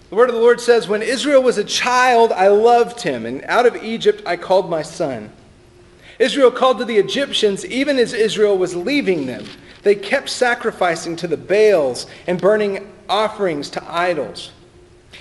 The 0.08 0.16
word 0.16 0.30
of 0.30 0.34
the 0.34 0.40
Lord 0.40 0.62
says, 0.62 0.88
When 0.88 1.02
Israel 1.02 1.42
was 1.42 1.58
a 1.58 1.64
child, 1.64 2.32
I 2.32 2.48
loved 2.48 3.02
him, 3.02 3.26
and 3.26 3.44
out 3.44 3.66
of 3.66 3.76
Egypt 3.84 4.22
I 4.24 4.38
called 4.38 4.70
my 4.70 4.80
son. 4.80 5.30
Israel 6.18 6.50
called 6.50 6.78
to 6.78 6.86
the 6.86 6.96
Egyptians 6.96 7.66
even 7.66 7.98
as 7.98 8.14
Israel 8.14 8.56
was 8.56 8.74
leaving 8.74 9.26
them. 9.26 9.44
They 9.82 9.94
kept 9.94 10.30
sacrificing 10.30 11.16
to 11.16 11.28
the 11.28 11.36
Baals 11.36 12.06
and 12.26 12.40
burning 12.40 12.90
offerings 13.10 13.68
to 13.70 13.84
idols. 13.86 14.52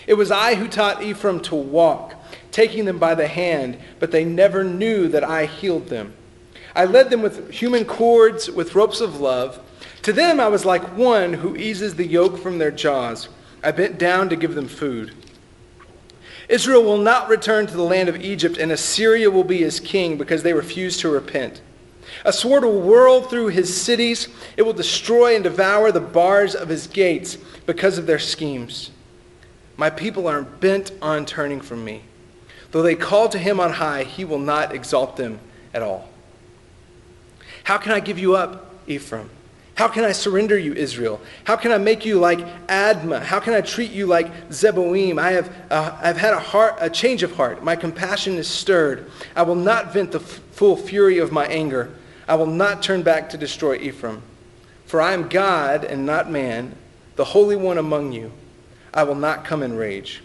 It 0.08 0.14
was 0.14 0.32
I 0.32 0.56
who 0.56 0.70
taught 0.70 1.04
Ephraim 1.04 1.42
to 1.42 1.56
walk 1.56 2.15
taking 2.56 2.86
them 2.86 2.98
by 2.98 3.14
the 3.14 3.28
hand, 3.28 3.78
but 4.00 4.12
they 4.12 4.24
never 4.24 4.64
knew 4.64 5.10
that 5.10 5.26
I 5.26 5.46
healed 5.46 5.90
them. 5.90 6.14
I 6.74 6.86
led 6.86 7.10
them 7.10 7.22
with 7.22 7.52
human 7.52 7.84
cords, 7.84 8.50
with 8.50 8.76
ropes 8.76 9.02
of 9.02 9.20
love. 9.20 9.60
To 10.04 10.14
them 10.14 10.40
I 10.40 10.48
was 10.48 10.64
like 10.64 10.96
one 10.96 11.34
who 11.34 11.58
eases 11.58 11.96
the 11.96 12.08
yoke 12.08 12.38
from 12.38 12.58
their 12.58 12.72
jaws. 12.72 13.28
I 13.62 13.72
bent 13.72 13.98
down 13.98 14.30
to 14.30 14.38
give 14.38 14.56
them 14.56 14.70
food. 14.70 15.14
Israel 16.48 16.82
will 16.82 16.98
not 16.98 17.28
return 17.28 17.68
to 17.68 17.76
the 17.76 17.84
land 17.84 18.08
of 18.08 18.22
Egypt, 18.22 18.58
and 18.58 18.72
Assyria 18.72 19.30
will 19.30 19.44
be 19.44 19.58
his 19.58 19.82
king 19.82 20.18
because 20.18 20.42
they 20.42 20.54
refuse 20.54 20.96
to 21.00 21.10
repent. 21.10 21.62
A 22.24 22.32
sword 22.32 22.64
will 22.64 22.80
whirl 22.80 23.20
through 23.20 23.48
his 23.48 23.76
cities. 23.76 24.30
It 24.56 24.62
will 24.62 24.72
destroy 24.72 25.36
and 25.36 25.44
devour 25.44 25.92
the 25.92 26.00
bars 26.00 26.56
of 26.56 26.70
his 26.70 26.88
gates 26.88 27.38
because 27.66 27.98
of 27.98 28.06
their 28.06 28.18
schemes. 28.18 28.92
My 29.76 29.90
people 29.90 30.26
are 30.30 30.44
bent 30.44 30.94
on 31.02 31.26
turning 31.26 31.60
from 31.60 31.84
me. 31.84 32.04
Though 32.72 32.82
they 32.82 32.96
call 32.96 33.30
to 33.30 33.38
him 33.38 33.60
on 33.60 33.74
high, 33.74 34.04
he 34.04 34.26
will 34.26 34.40
not 34.40 34.74
exalt 34.74 35.18
them 35.18 35.40
at 35.74 35.82
all. 35.82 36.10
How 37.64 37.78
can 37.78 37.92
I 37.92 38.00
give 38.00 38.20
you 38.20 38.36
up, 38.36 38.74
Ephraim? 38.88 39.30
How 39.76 39.90
can 39.90 40.06
I 40.06 40.14
surrender 40.14 40.58
you, 40.58 40.74
Israel? 40.74 41.20
How 41.44 41.58
can 41.58 41.74
I 41.74 41.78
make 41.78 42.06
you 42.06 42.18
like 42.18 42.40
Admah? 42.68 43.22
How 43.22 43.42
can 43.42 43.54
I 43.54 43.60
treat 43.60 43.92
you 43.92 44.06
like 44.06 44.50
Zeboim? 44.50 45.20
I 45.20 45.34
have 45.34 45.54
uh, 45.70 45.98
I've 46.02 46.16
had 46.16 46.34
a, 46.34 46.40
heart, 46.40 46.76
a 46.80 46.90
change 46.90 47.24
of 47.24 47.36
heart. 47.36 47.62
My 47.62 47.76
compassion 47.76 48.36
is 48.36 48.48
stirred. 48.48 49.12
I 49.36 49.42
will 49.42 49.56
not 49.56 49.92
vent 49.92 50.14
the 50.14 50.20
f- 50.20 50.40
full 50.52 50.78
fury 50.78 51.18
of 51.18 51.34
my 51.34 51.46
anger. 51.48 51.94
I 52.26 52.36
will 52.36 52.46
not 52.46 52.84
turn 52.84 53.04
back 53.04 53.30
to 53.32 53.38
destroy 53.38 53.76
Ephraim. 53.76 54.22
For 54.86 55.02
I 55.02 55.14
am 55.14 55.28
God 55.28 55.84
and 55.84 56.06
not 56.06 56.32
man, 56.32 56.76
the 57.18 57.26
Holy 57.26 57.58
One 57.58 57.78
among 57.78 58.14
you. 58.14 58.32
I 58.94 59.04
will 59.04 59.16
not 59.16 59.44
come 59.44 59.62
in 59.62 59.76
rage. 59.76 60.24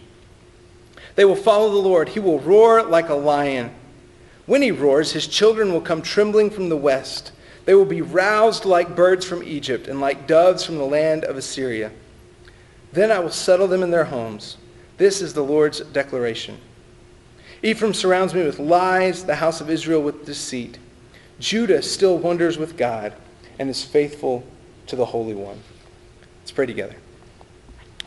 They 1.21 1.25
will 1.25 1.35
follow 1.35 1.69
the 1.69 1.77
Lord. 1.77 2.09
He 2.09 2.19
will 2.19 2.39
roar 2.39 2.81
like 2.81 3.09
a 3.09 3.13
lion. 3.13 3.69
When 4.47 4.63
he 4.63 4.71
roars, 4.71 5.11
his 5.11 5.27
children 5.27 5.71
will 5.71 5.79
come 5.79 6.01
trembling 6.01 6.49
from 6.49 6.69
the 6.69 6.75
west. 6.75 7.31
They 7.65 7.75
will 7.75 7.85
be 7.85 8.01
roused 8.01 8.65
like 8.65 8.95
birds 8.95 9.23
from 9.23 9.43
Egypt 9.43 9.87
and 9.87 10.01
like 10.01 10.25
doves 10.25 10.65
from 10.65 10.79
the 10.79 10.83
land 10.83 11.23
of 11.23 11.37
Assyria. 11.37 11.91
Then 12.91 13.11
I 13.11 13.19
will 13.19 13.29
settle 13.29 13.67
them 13.67 13.83
in 13.83 13.91
their 13.91 14.05
homes. 14.05 14.57
This 14.97 15.21
is 15.21 15.35
the 15.35 15.43
Lord's 15.43 15.81
declaration. 15.81 16.57
Ephraim 17.61 17.93
surrounds 17.93 18.33
me 18.33 18.43
with 18.43 18.57
lies, 18.57 19.23
the 19.23 19.35
house 19.35 19.61
of 19.61 19.69
Israel 19.69 20.01
with 20.01 20.25
deceit. 20.25 20.79
Judah 21.39 21.83
still 21.83 22.17
wanders 22.17 22.57
with 22.57 22.77
God 22.77 23.13
and 23.59 23.69
is 23.69 23.83
faithful 23.83 24.43
to 24.87 24.95
the 24.95 25.05
Holy 25.05 25.35
One. 25.35 25.61
Let's 26.39 26.49
pray 26.51 26.65
together. 26.65 26.95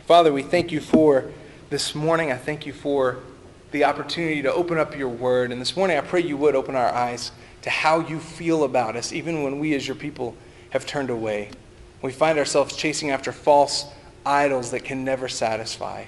Father, 0.05 0.33
we 0.33 0.43
thank 0.43 0.73
you 0.73 0.81
for 0.81 1.31
this 1.69 1.95
morning, 1.95 2.31
I 2.31 2.37
thank 2.37 2.65
you 2.65 2.73
for 2.73 3.19
the 3.71 3.85
opportunity 3.85 4.41
to 4.43 4.53
open 4.53 4.77
up 4.77 4.97
your 4.97 5.09
word. 5.09 5.51
And 5.51 5.59
this 5.59 5.75
morning, 5.75 5.97
I 5.97 6.01
pray 6.01 6.21
you 6.21 6.37
would 6.37 6.55
open 6.55 6.75
our 6.75 6.89
eyes 6.93 7.31
to 7.63 7.69
how 7.69 7.99
you 7.99 8.19
feel 8.19 8.63
about 8.63 8.95
us, 8.95 9.11
even 9.11 9.43
when 9.43 9.59
we 9.59 9.73
as 9.73 9.87
your 9.87 9.95
people 9.95 10.35
have 10.69 10.85
turned 10.85 11.09
away. 11.09 11.49
We 12.01 12.11
find 12.11 12.37
ourselves 12.37 12.75
chasing 12.75 13.09
after 13.09 13.31
false 13.31 13.85
idols 14.25 14.71
that 14.71 14.83
can 14.83 15.03
never 15.03 15.27
satisfy. 15.27 16.05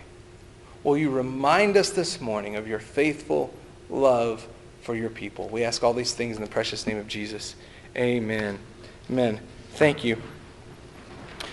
Will 0.83 0.97
you 0.97 1.09
remind 1.09 1.75
us 1.75 1.89
this 1.89 2.21
morning 2.21 2.55
of 2.55 2.67
your 2.67 2.79
faithful 2.79 3.53
love 3.89 4.47
for 4.81 4.95
your 4.95 5.09
people? 5.09 5.49
We 5.49 5.63
ask 5.63 5.83
all 5.83 5.93
these 5.93 6.13
things 6.13 6.37
in 6.37 6.43
the 6.43 6.49
precious 6.49 6.85
name 6.85 6.97
of 6.97 7.07
Jesus. 7.07 7.55
Amen. 7.95 8.59
Amen. 9.09 9.39
Thank 9.71 10.03
you. 10.03 10.21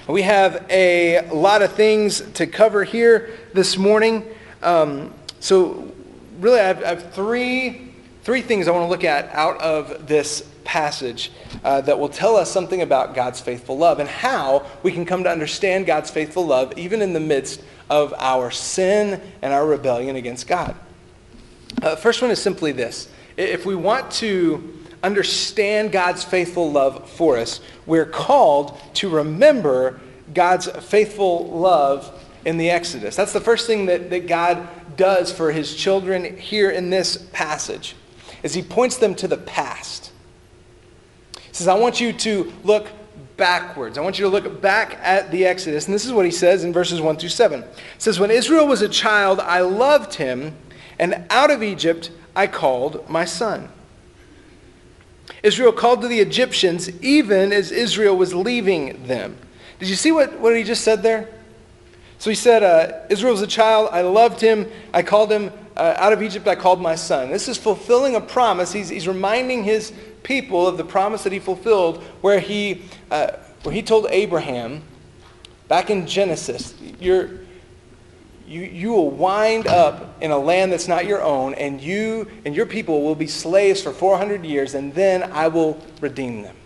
We 0.07 0.21
have 0.21 0.67
a 0.69 1.27
lot 1.33 1.63
of 1.63 1.73
things 1.73 2.21
to 2.33 2.47
cover 2.47 2.85
here 2.85 3.31
this 3.55 3.79
morning. 3.79 4.23
Um, 4.63 5.15
so, 5.41 5.91
really, 6.41 6.61
I 6.61 6.65
have, 6.65 6.85
I 6.85 6.89
have, 6.89 7.15
three, 7.15 7.95
three 8.23 8.43
things 8.43 8.69
I 8.69 8.73
want 8.73 8.85
to 8.85 8.91
look 8.91 9.05
at 9.05 9.31
out 9.33 9.59
of 9.63 10.07
this 10.07 10.47
passage 10.63 11.33
uh, 11.65 11.81
that 11.83 11.99
will 11.99 12.11
tell 12.11 12.37
us 12.37 12.51
something 12.51 12.83
about 12.83 13.15
God's 13.15 13.41
faithful 13.41 13.79
love 13.79 13.99
and 13.99 14.07
how 14.07 14.67
we 14.83 14.93
can 14.93 15.07
come 15.07 15.25
to 15.25 15.31
understand 15.31 15.87
God's 15.87 16.11
faithful 16.11 16.45
love 16.45 16.77
even 16.77 17.01
in 17.01 17.15
the 17.15 17.21
midst 17.21 17.63
of 17.89 18.13
our 18.19 18.51
sin 18.51 19.23
and 19.41 19.55
our 19.55 19.67
rebellion 19.67 20.17
against 20.17 20.47
God. 20.47 20.77
Uh, 21.81 21.97
first 21.97 22.21
one 22.21 22.31
is 22.31 22.43
simply 22.43 22.73
this 22.73 23.09
if 23.39 23.65
we 23.65 23.75
want 23.75 24.11
to 24.11 24.84
understand 25.05 25.93
God's 25.93 26.25
faithful 26.25 26.73
love 26.73 27.09
for 27.11 27.37
us, 27.37 27.61
we're 27.87 28.07
called 28.07 28.81
to 28.95 29.09
remember 29.09 30.01
God's 30.33 30.67
faithful 30.67 31.47
love 31.49 32.11
in 32.45 32.57
the 32.57 32.71
Exodus. 32.71 33.15
That's 33.15 33.33
the 33.33 33.41
first 33.41 33.67
thing 33.67 33.87
that, 33.87 34.11
that 34.11 34.27
God 34.27 34.67
does 34.97 35.31
for 35.31 35.53
his 35.53 35.75
children 35.75 36.39
here 36.39 36.71
in 36.71 36.91
this 36.91 37.17
passage, 37.33 37.95
is 38.43 38.55
he 38.55 38.63
points 38.63 38.97
them 38.97 39.15
to 39.17 39.29
the 39.29 39.37
past. 39.37 40.13
He 41.37 41.55
says, 41.55 41.69
I 41.69 41.79
want 41.79 42.01
you 42.01 42.13
to 42.13 42.53
look 42.65 42.89
backwards. 43.37 43.99
I 43.99 44.01
want 44.01 44.19
you 44.19 44.25
to 44.25 44.31
look 44.31 44.61
back 44.61 44.99
at 45.03 45.31
the 45.31 45.45
Exodus. 45.45 45.87
And 45.87 45.95
this 45.95 46.05
is 46.05 46.13
what 46.13 46.25
he 46.25 46.31
says 46.31 46.65
in 46.65 46.73
verses 46.73 47.01
1 47.01 47.17
through 47.17 47.29
7. 47.29 47.61
It 47.61 47.69
says, 47.99 48.19
When 48.19 48.31
Israel 48.31 48.67
was 48.67 48.83
a 48.83 48.89
child, 48.89 49.41
I 49.41 49.61
loved 49.61 50.15
him, 50.15 50.57
and 50.99 51.25
out 51.31 51.51
of 51.51 51.63
Egypt 51.63 52.11
I 52.35 52.47
called 52.47 53.09
my 53.09 53.25
son. 53.25 53.69
Israel 55.45 55.73
called 55.73 56.01
to 56.01 56.09
the 56.09 56.21
Egyptians 56.21 56.91
even 57.03 57.53
as 57.53 57.71
Israel 57.71 58.17
was 58.17 58.35
leaving 58.35 59.07
them. 59.07 59.37
Did 59.79 59.91
you 59.91 59.95
see 59.95 60.11
what, 60.11 60.41
what 60.41 60.57
he 60.57 60.65
just 60.65 60.83
said 60.83 61.03
there? 61.03 61.29
So 62.19 62.31
he 62.31 62.35
said, 62.35 62.63
uh, 62.63 63.01
Israel 63.11 63.33
was 63.33 63.43
a 63.43 63.47
child. 63.47 63.91
I 63.93 64.01
loved 64.01 64.41
him. 64.41 64.67
I 64.95 65.03
called 65.03 65.31
him 65.31 65.53
uh, 65.77 65.97
out 65.99 66.15
of 66.15 66.23
Egypt. 66.23 66.49
I 66.49 66.55
called 66.55 66.81
my 66.81 66.95
son. 66.95 67.31
This 67.31 67.47
is 67.47 67.59
fulfilling 67.59 68.17
a 68.17 68.23
promise. 68.23 68.73
He's, 68.73 68.89
he's 68.89 69.07
reminding 69.07 69.65
his 69.65 69.93
people 70.23 70.67
of 70.67 70.79
the 70.79 70.85
promise 70.85 71.25
that 71.25 71.33
he 71.33 71.39
fulfilled 71.39 72.03
where 72.23 72.41
he, 72.41 72.81
uh, 73.11 73.33
where 73.65 73.75
he 73.75 73.83
told 73.83 74.07
Abraham 74.09 74.83
back 75.69 75.91
in 75.91 76.07
Genesis, 76.07 76.73
you're, 76.99 77.29
you, 78.47 78.63
you 78.63 78.93
will 78.93 79.11
wind 79.11 79.67
up 79.67 80.23
in 80.23 80.31
a 80.31 80.39
land 80.39 80.73
that's 80.73 80.89
not 80.89 81.07
your 81.07 81.23
own, 81.23 81.55
and 81.55 81.81
you 81.81 82.31
and 82.45 82.55
your 82.55 82.67
people 82.67 83.03
will 83.03 83.15
be 83.15 83.27
slaves 83.27 83.83
for 83.83 83.93
400 83.93 84.45
years, 84.45 84.75
and 84.75 84.93
then 84.95 85.23
I 85.33 85.49
will 85.49 85.81
redeem 86.01 86.43
them. 86.43 86.57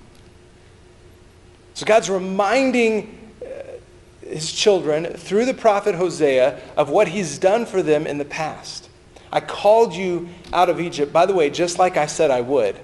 So 1.75 1.87
God's 1.87 2.11
reminding 2.11 3.31
uh, 3.41 4.27
his 4.27 4.51
children 4.51 5.05
through 5.05 5.45
the 5.45 5.55
prophet 5.55 5.95
Hosea 5.95 6.61
of 6.77 6.91
what 6.91 7.09
he's 7.09 7.39
done 7.39 7.65
for 7.65 7.83
them 7.83 8.07
in 8.07 8.19
the 8.19 8.25
past. 8.25 8.91
I 9.31 9.41
called 9.41 9.95
you 9.95 10.29
out 10.53 10.69
of 10.69 10.81
Egypt, 10.81 11.13
by 11.13 11.27
the 11.27 11.35
way, 11.35 11.51
just 11.51 11.79
like 11.79 11.97
I 11.97 12.07
said 12.07 12.31
I 12.31 12.41
would. 12.41 12.81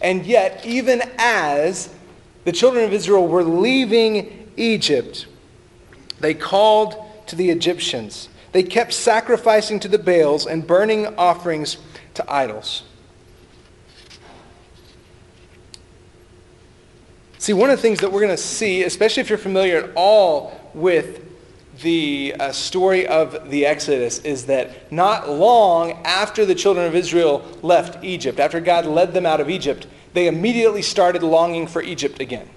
And 0.00 0.24
yet, 0.24 0.64
even 0.64 1.02
as 1.18 1.92
the 2.44 2.52
children 2.52 2.84
of 2.84 2.92
Israel 2.92 3.26
were 3.28 3.44
leaving 3.44 4.50
Egypt, 4.56 5.26
they 6.20 6.32
called 6.32 7.09
to 7.30 7.36
the 7.36 7.50
Egyptians. 7.50 8.28
They 8.52 8.62
kept 8.62 8.92
sacrificing 8.92 9.80
to 9.80 9.88
the 9.88 9.98
Baals 9.98 10.46
and 10.46 10.66
burning 10.66 11.06
offerings 11.16 11.78
to 12.14 12.30
idols. 12.30 12.82
See, 17.38 17.52
one 17.52 17.70
of 17.70 17.78
the 17.78 17.82
things 17.82 18.00
that 18.00 18.12
we're 18.12 18.20
going 18.20 18.36
to 18.36 18.36
see, 18.36 18.82
especially 18.82 19.22
if 19.22 19.28
you're 19.28 19.38
familiar 19.38 19.78
at 19.78 19.92
all 19.94 20.60
with 20.74 21.24
the 21.80 22.34
uh, 22.38 22.52
story 22.52 23.06
of 23.06 23.48
the 23.48 23.64
Exodus, 23.64 24.18
is 24.18 24.46
that 24.46 24.92
not 24.92 25.30
long 25.30 25.92
after 26.04 26.44
the 26.44 26.54
children 26.54 26.86
of 26.86 26.94
Israel 26.94 27.46
left 27.62 28.04
Egypt, 28.04 28.40
after 28.40 28.60
God 28.60 28.84
led 28.84 29.14
them 29.14 29.24
out 29.24 29.40
of 29.40 29.48
Egypt, 29.48 29.86
they 30.12 30.26
immediately 30.26 30.82
started 30.82 31.22
longing 31.22 31.66
for 31.66 31.80
Egypt 31.80 32.20
again. 32.20 32.50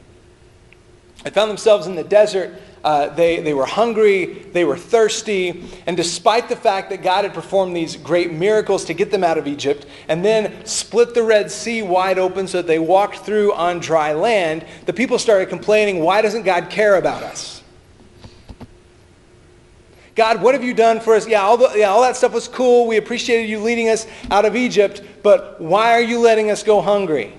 They 1.24 1.30
found 1.30 1.50
themselves 1.50 1.88
in 1.88 1.96
the 1.96 2.03
desert 2.03 2.60
uh, 2.84 3.08
they, 3.10 3.40
they 3.40 3.54
were 3.54 3.66
hungry, 3.66 4.25
they 4.52 4.66
were 4.66 4.78
thirsty, 4.78 5.63
and 5.86 5.96
despite 5.96 6.50
the 6.50 6.56
fact 6.56 6.90
that 6.90 7.02
God 7.02 7.24
had 7.24 7.34
performed 7.34 7.75
these 7.75 7.96
great 7.96 8.32
miracles 8.32 8.86
to 8.86 8.94
get 8.94 9.10
them 9.10 9.24
out 9.24 9.38
of 9.38 9.48
Egypt, 9.48 9.86
and 10.10 10.24
then 10.24 10.66
split 10.66 11.13
the 11.13 11.24
Red 11.24 11.50
Sea 11.50 11.82
wide 11.82 12.20
open 12.20 12.48
so 12.48 12.58
that 12.58 12.68
they 12.68 12.80
walked 12.80 13.20
through 13.20 13.54
on 13.54 13.80
dry 13.80 14.13
land, 14.13 14.66
the 14.86 14.94
people 14.94 15.18
started 15.18 15.48
complaining, 15.50 16.00
why 16.04 16.22
doesn't 16.22 16.44
God 16.44 16.70
care 16.70 16.96
about 16.98 17.24
us? 17.24 17.63
God, 20.16 20.42
what 20.42 20.54
have 20.54 20.63
you 20.63 20.74
done 20.74 21.00
for 21.00 21.16
us? 21.16 21.28
Yeah 21.28 21.42
all, 21.42 21.58
the, 21.58 21.72
yeah, 21.75 21.90
all 21.90 22.02
that 22.02 22.16
stuff 22.16 22.34
was 22.34 22.48
cool. 22.48 22.86
We 22.86 22.98
appreciated 22.98 23.50
you 23.50 23.60
leading 23.60 23.90
us 23.90 24.06
out 24.30 24.46
of 24.46 24.56
Egypt, 24.56 25.02
but 25.24 25.60
why 25.60 25.94
are 25.94 26.02
you 26.02 26.20
letting 26.20 26.52
us 26.52 26.62
go 26.63 26.82
hungry? 26.82 27.34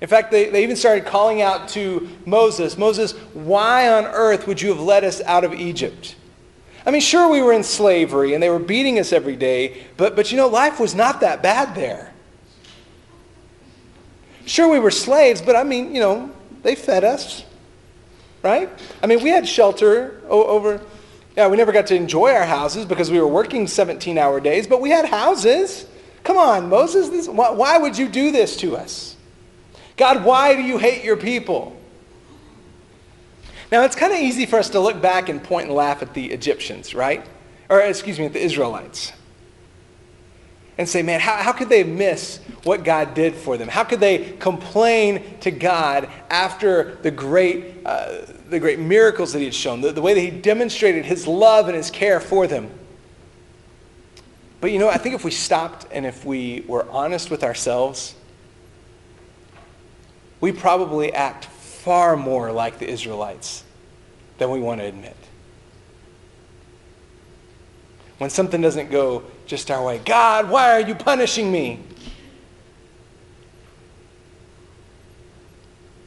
In 0.00 0.08
fact, 0.08 0.30
they, 0.30 0.48
they 0.48 0.62
even 0.62 0.76
started 0.76 1.04
calling 1.04 1.42
out 1.42 1.68
to 1.70 2.08
Moses 2.24 2.78
Moses, 2.78 3.12
why 3.34 3.92
on 3.92 4.06
earth 4.06 4.46
would 4.46 4.60
you 4.60 4.70
have 4.70 4.80
led 4.80 5.04
us 5.04 5.20
out 5.22 5.44
of 5.44 5.52
Egypt? 5.52 6.16
I 6.86 6.90
mean, 6.90 7.02
sure, 7.02 7.28
we 7.28 7.42
were 7.42 7.52
in 7.52 7.62
slavery 7.62 8.32
and 8.32 8.42
they 8.42 8.48
were 8.48 8.58
beating 8.58 8.98
us 8.98 9.12
every 9.12 9.36
day, 9.36 9.86
but, 9.96 10.16
but 10.16 10.30
you 10.30 10.38
know, 10.38 10.48
life 10.48 10.80
was 10.80 10.94
not 10.94 11.20
that 11.20 11.42
bad 11.42 11.74
there. 11.74 12.12
Sure, 14.46 14.68
we 14.68 14.78
were 14.78 14.90
slaves, 14.90 15.42
but 15.42 15.54
I 15.54 15.62
mean, 15.62 15.94
you 15.94 16.00
know, 16.00 16.30
they 16.62 16.74
fed 16.74 17.04
us, 17.04 17.44
right? 18.42 18.70
I 19.02 19.06
mean, 19.06 19.22
we 19.22 19.28
had 19.28 19.46
shelter 19.46 20.20
over. 20.28 20.80
Yeah, 21.36 21.46
we 21.46 21.56
never 21.56 21.70
got 21.70 21.86
to 21.88 21.94
enjoy 21.94 22.32
our 22.32 22.44
houses 22.44 22.84
because 22.84 23.10
we 23.10 23.20
were 23.20 23.28
working 23.28 23.68
17 23.68 24.18
hour 24.18 24.40
days, 24.40 24.66
but 24.66 24.80
we 24.80 24.90
had 24.90 25.04
houses. 25.04 25.86
Come 26.24 26.36
on, 26.36 26.68
Moses, 26.68 27.08
this, 27.10 27.28
why, 27.28 27.50
why 27.50 27.78
would 27.78 27.96
you 27.96 28.08
do 28.08 28.32
this 28.32 28.56
to 28.58 28.76
us? 28.76 29.09
God, 29.96 30.24
why 30.24 30.54
do 30.54 30.62
you 30.62 30.78
hate 30.78 31.04
your 31.04 31.16
people? 31.16 31.76
Now, 33.70 33.84
it's 33.84 33.94
kind 33.94 34.12
of 34.12 34.18
easy 34.18 34.46
for 34.46 34.58
us 34.58 34.70
to 34.70 34.80
look 34.80 35.00
back 35.00 35.28
and 35.28 35.42
point 35.42 35.66
and 35.66 35.76
laugh 35.76 36.02
at 36.02 36.12
the 36.14 36.32
Egyptians, 36.32 36.94
right? 36.94 37.24
Or, 37.68 37.80
excuse 37.80 38.18
me, 38.18 38.26
at 38.26 38.32
the 38.32 38.42
Israelites. 38.42 39.12
And 40.76 40.88
say, 40.88 41.02
man, 41.02 41.20
how, 41.20 41.36
how 41.36 41.52
could 41.52 41.68
they 41.68 41.84
miss 41.84 42.38
what 42.64 42.84
God 42.84 43.14
did 43.14 43.34
for 43.34 43.56
them? 43.56 43.68
How 43.68 43.84
could 43.84 44.00
they 44.00 44.32
complain 44.38 45.38
to 45.40 45.50
God 45.50 46.08
after 46.30 46.96
the 47.02 47.10
great, 47.10 47.76
uh, 47.84 48.22
the 48.48 48.58
great 48.58 48.78
miracles 48.78 49.32
that 49.34 49.38
He 49.38 49.44
had 49.44 49.54
shown, 49.54 49.82
the, 49.82 49.92
the 49.92 50.02
way 50.02 50.14
that 50.14 50.20
He 50.20 50.30
demonstrated 50.30 51.04
His 51.04 51.26
love 51.26 51.68
and 51.68 51.76
His 51.76 51.90
care 51.90 52.18
for 52.18 52.46
them? 52.46 52.70
But 54.60 54.72
you 54.72 54.78
know, 54.78 54.88
I 54.88 54.98
think 54.98 55.14
if 55.14 55.24
we 55.24 55.30
stopped 55.30 55.86
and 55.92 56.04
if 56.04 56.24
we 56.24 56.64
were 56.66 56.88
honest 56.90 57.30
with 57.30 57.44
ourselves, 57.44 58.14
we 60.40 60.52
probably 60.52 61.12
act 61.12 61.44
far 61.44 62.16
more 62.16 62.52
like 62.52 62.78
the 62.78 62.88
Israelites 62.88 63.64
than 64.38 64.50
we 64.50 64.60
want 64.60 64.80
to 64.80 64.86
admit. 64.86 65.16
When 68.18 68.30
something 68.30 68.60
doesn't 68.60 68.90
go 68.90 69.24
just 69.46 69.70
our 69.70 69.82
way, 69.82 69.98
God, 69.98 70.50
why 70.50 70.72
are 70.72 70.80
you 70.80 70.94
punishing 70.94 71.50
me? 71.50 71.80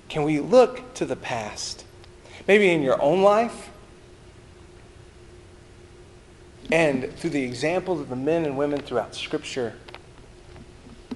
Can 0.10 0.24
we 0.24 0.40
look 0.40 0.94
to 0.94 1.06
the 1.06 1.16
past? 1.16 1.86
Maybe 2.48 2.70
in 2.70 2.84
your 2.84 3.02
own 3.02 3.24
life? 3.24 3.72
And 6.72 7.12
through 7.18 7.32
the 7.32 7.44
examples 7.44 8.00
of 8.00 8.10
the 8.10 8.16
men 8.16 8.46
and 8.46 8.58
women 8.58 8.82
throughout 8.82 9.16
Scripture, 9.16 9.74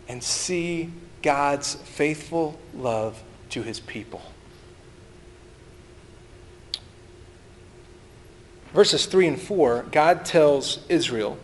and 0.07 0.23
see 0.23 0.91
God's 1.21 1.75
faithful 1.75 2.59
love 2.73 3.21
to 3.49 3.63
his 3.63 3.79
people. 3.79 4.21
Verses 8.73 9.05
3 9.05 9.27
and 9.27 9.41
4, 9.41 9.85
God 9.91 10.25
tells 10.25 10.85
Israel. 10.89 11.37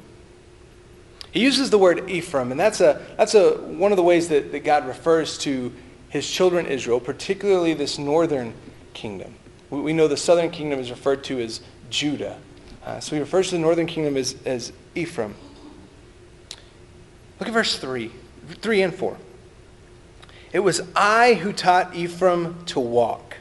He 1.32 1.40
uses 1.40 1.72
the 1.72 1.80
word 1.80 2.10
Ephraim, 2.10 2.52
and 2.52 2.60
that's, 2.60 2.80
a, 2.80 3.02
that's 3.18 3.34
a, 3.34 3.54
one 3.54 3.92
of 3.92 3.96
the 3.96 4.04
ways 4.04 4.30
that, 4.30 4.52
that 4.52 4.64
God 4.64 4.86
refers 4.86 5.38
to 5.40 5.74
his 6.10 6.30
children 6.30 6.68
Israel, 6.68 7.00
particularly 7.00 7.74
this 7.74 7.98
northern 7.98 8.54
kingdom. 8.94 9.34
We, 9.72 9.82
we 9.82 9.94
know 9.94 10.08
the 10.08 10.18
southern 10.18 10.52
kingdom 10.52 10.80
is 10.80 10.92
referred 10.92 11.24
to 11.26 11.40
as 11.40 11.62
Judah. 11.90 12.38
Uh, 12.86 13.00
so 13.00 13.16
he 13.16 13.20
refers 13.20 13.50
to 13.50 13.56
the 13.56 13.62
northern 13.62 13.88
kingdom 13.88 14.16
as, 14.16 14.36
as 14.46 14.74
Ephraim. 14.94 15.34
Look 17.40 17.50
at 17.50 17.54
verse 17.54 17.80
3, 17.80 18.12
3 18.62 18.82
and 18.84 18.94
4. 18.94 19.18
It 20.54 20.60
was 20.60 20.82
I 20.96 21.34
who 21.34 21.52
taught 21.52 21.96
Ephraim 21.96 22.64
to 22.68 22.80
walk, 22.80 23.38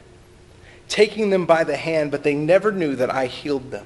taking 0.89 1.29
them 1.29 1.45
by 1.45 1.63
the 1.63 1.77
hand, 1.77 2.09
but 2.09 2.23
they 2.23 2.33
never 2.33 2.71
knew 2.71 2.95
that 2.95 3.11
I 3.11 3.27
healed 3.27 3.69
them. 3.69 3.85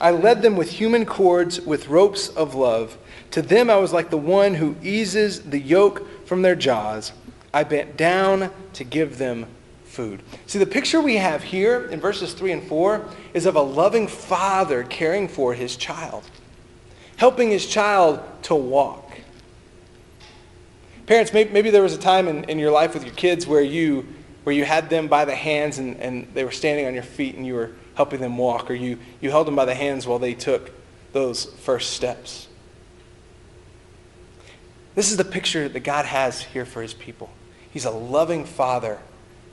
I 0.00 0.10
led 0.10 0.40
them 0.40 0.56
with 0.56 0.70
human 0.70 1.04
cords, 1.04 1.60
with 1.60 1.88
ropes 1.88 2.28
of 2.28 2.54
love. 2.54 2.96
To 3.32 3.42
them 3.42 3.68
I 3.68 3.76
was 3.76 3.92
like 3.92 4.08
the 4.08 4.16
one 4.16 4.54
who 4.54 4.76
eases 4.82 5.42
the 5.42 5.58
yoke 5.58 6.26
from 6.26 6.40
their 6.40 6.56
jaws. 6.56 7.12
I 7.52 7.64
bent 7.64 7.98
down 7.98 8.50
to 8.72 8.84
give 8.84 9.18
them 9.18 9.46
food. 9.84 10.22
See, 10.46 10.58
the 10.58 10.66
picture 10.66 11.00
we 11.00 11.16
have 11.16 11.42
here 11.42 11.84
in 11.90 12.00
verses 12.00 12.32
3 12.32 12.52
and 12.52 12.62
4 12.66 13.04
is 13.34 13.46
of 13.46 13.56
a 13.56 13.62
loving 13.62 14.08
father 14.08 14.82
caring 14.84 15.28
for 15.28 15.52
his 15.52 15.76
child, 15.76 16.24
helping 17.16 17.50
his 17.50 17.66
child 17.66 18.20
to 18.44 18.54
walk. 18.54 19.03
Parents, 21.06 21.32
maybe, 21.32 21.50
maybe 21.50 21.70
there 21.70 21.82
was 21.82 21.92
a 21.92 21.98
time 21.98 22.28
in, 22.28 22.44
in 22.44 22.58
your 22.58 22.70
life 22.70 22.94
with 22.94 23.04
your 23.04 23.14
kids 23.14 23.46
where 23.46 23.60
you, 23.60 24.06
where 24.44 24.54
you 24.54 24.64
had 24.64 24.88
them 24.88 25.06
by 25.08 25.24
the 25.24 25.34
hands 25.34 25.78
and, 25.78 26.00
and 26.00 26.28
they 26.32 26.44
were 26.44 26.50
standing 26.50 26.86
on 26.86 26.94
your 26.94 27.02
feet 27.02 27.34
and 27.34 27.46
you 27.46 27.54
were 27.54 27.72
helping 27.94 28.20
them 28.20 28.38
walk, 28.38 28.70
or 28.70 28.74
you, 28.74 28.98
you 29.20 29.30
held 29.30 29.46
them 29.46 29.54
by 29.54 29.64
the 29.64 29.74
hands 29.74 30.06
while 30.06 30.18
they 30.18 30.34
took 30.34 30.70
those 31.12 31.44
first 31.44 31.92
steps. 31.92 32.48
This 34.94 35.10
is 35.10 35.16
the 35.16 35.24
picture 35.24 35.68
that 35.68 35.80
God 35.80 36.06
has 36.06 36.42
here 36.42 36.64
for 36.64 36.80
his 36.80 36.94
people. 36.94 37.30
He's 37.70 37.84
a 37.84 37.90
loving 37.90 38.44
father 38.44 39.00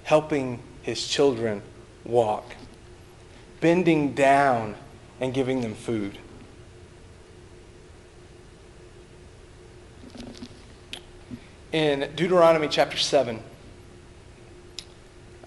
helping 0.03 0.61
his 0.81 1.07
children 1.07 1.61
walk, 2.03 2.55
bending 3.59 4.13
down 4.13 4.75
and 5.19 5.33
giving 5.33 5.61
them 5.61 5.75
food. 5.75 6.17
In 11.71 12.11
Deuteronomy 12.17 12.67
chapter 12.67 12.97
7, 12.97 13.39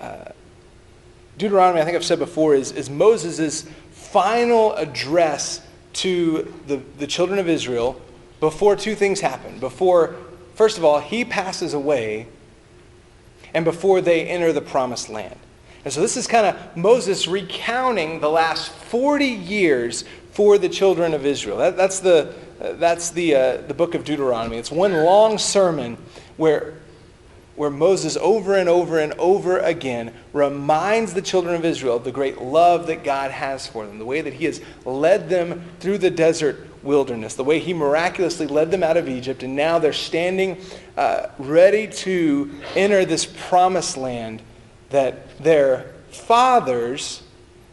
uh, 0.00 0.24
Deuteronomy, 1.36 1.82
I 1.82 1.84
think 1.84 1.96
I've 1.96 2.04
said 2.04 2.18
before, 2.18 2.54
is, 2.54 2.72
is 2.72 2.88
Moses' 2.88 3.66
final 3.90 4.72
address 4.74 5.60
to 5.94 6.54
the, 6.66 6.78
the 6.98 7.06
children 7.06 7.38
of 7.38 7.46
Israel 7.46 8.00
before 8.40 8.74
two 8.74 8.94
things 8.94 9.20
happen. 9.20 9.58
Before, 9.58 10.16
first 10.54 10.78
of 10.78 10.84
all, 10.84 10.98
he 10.98 11.26
passes 11.26 11.74
away, 11.74 12.26
and 13.52 13.62
before 13.62 14.00
they 14.00 14.26
enter 14.26 14.50
the 14.50 14.62
promised 14.62 15.10
land. 15.10 15.38
And 15.84 15.92
so 15.92 16.00
this 16.00 16.16
is 16.16 16.26
kind 16.26 16.46
of 16.46 16.74
Moses 16.74 17.28
recounting 17.28 18.20
the 18.20 18.30
last 18.30 18.72
40 18.72 19.26
years 19.26 20.04
for 20.34 20.58
the 20.58 20.68
children 20.68 21.14
of 21.14 21.24
Israel. 21.24 21.58
That, 21.58 21.76
that's 21.76 22.00
the, 22.00 22.34
uh, 22.60 22.72
that's 22.72 23.10
the, 23.10 23.34
uh, 23.34 23.56
the 23.62 23.74
book 23.74 23.94
of 23.94 24.04
Deuteronomy. 24.04 24.58
It's 24.58 24.70
one 24.70 24.92
long 24.92 25.38
sermon 25.38 25.96
where 26.36 26.74
where 27.56 27.70
Moses 27.70 28.16
over 28.16 28.56
and 28.56 28.68
over 28.68 28.98
and 28.98 29.12
over 29.14 29.58
again 29.58 30.12
reminds 30.32 31.14
the 31.14 31.22
children 31.22 31.54
of 31.54 31.64
Israel 31.64 31.96
of 31.96 32.04
the 32.04 32.10
great 32.10 32.40
love 32.40 32.88
that 32.88 33.04
God 33.04 33.30
has 33.30 33.66
for 33.66 33.86
them, 33.86 33.98
the 33.98 34.04
way 34.04 34.20
that 34.20 34.34
he 34.34 34.46
has 34.46 34.60
led 34.84 35.28
them 35.28 35.62
through 35.78 35.98
the 35.98 36.10
desert 36.10 36.66
wilderness, 36.82 37.34
the 37.34 37.44
way 37.44 37.60
he 37.60 37.72
miraculously 37.72 38.46
led 38.46 38.70
them 38.70 38.82
out 38.82 38.96
of 38.96 39.08
Egypt, 39.08 39.42
and 39.42 39.54
now 39.54 39.78
they're 39.78 39.92
standing 39.92 40.60
uh, 40.96 41.28
ready 41.38 41.86
to 41.86 42.52
enter 42.74 43.04
this 43.04 43.24
promised 43.24 43.96
land 43.96 44.42
that 44.90 45.38
their 45.38 45.92
fathers 46.10 47.22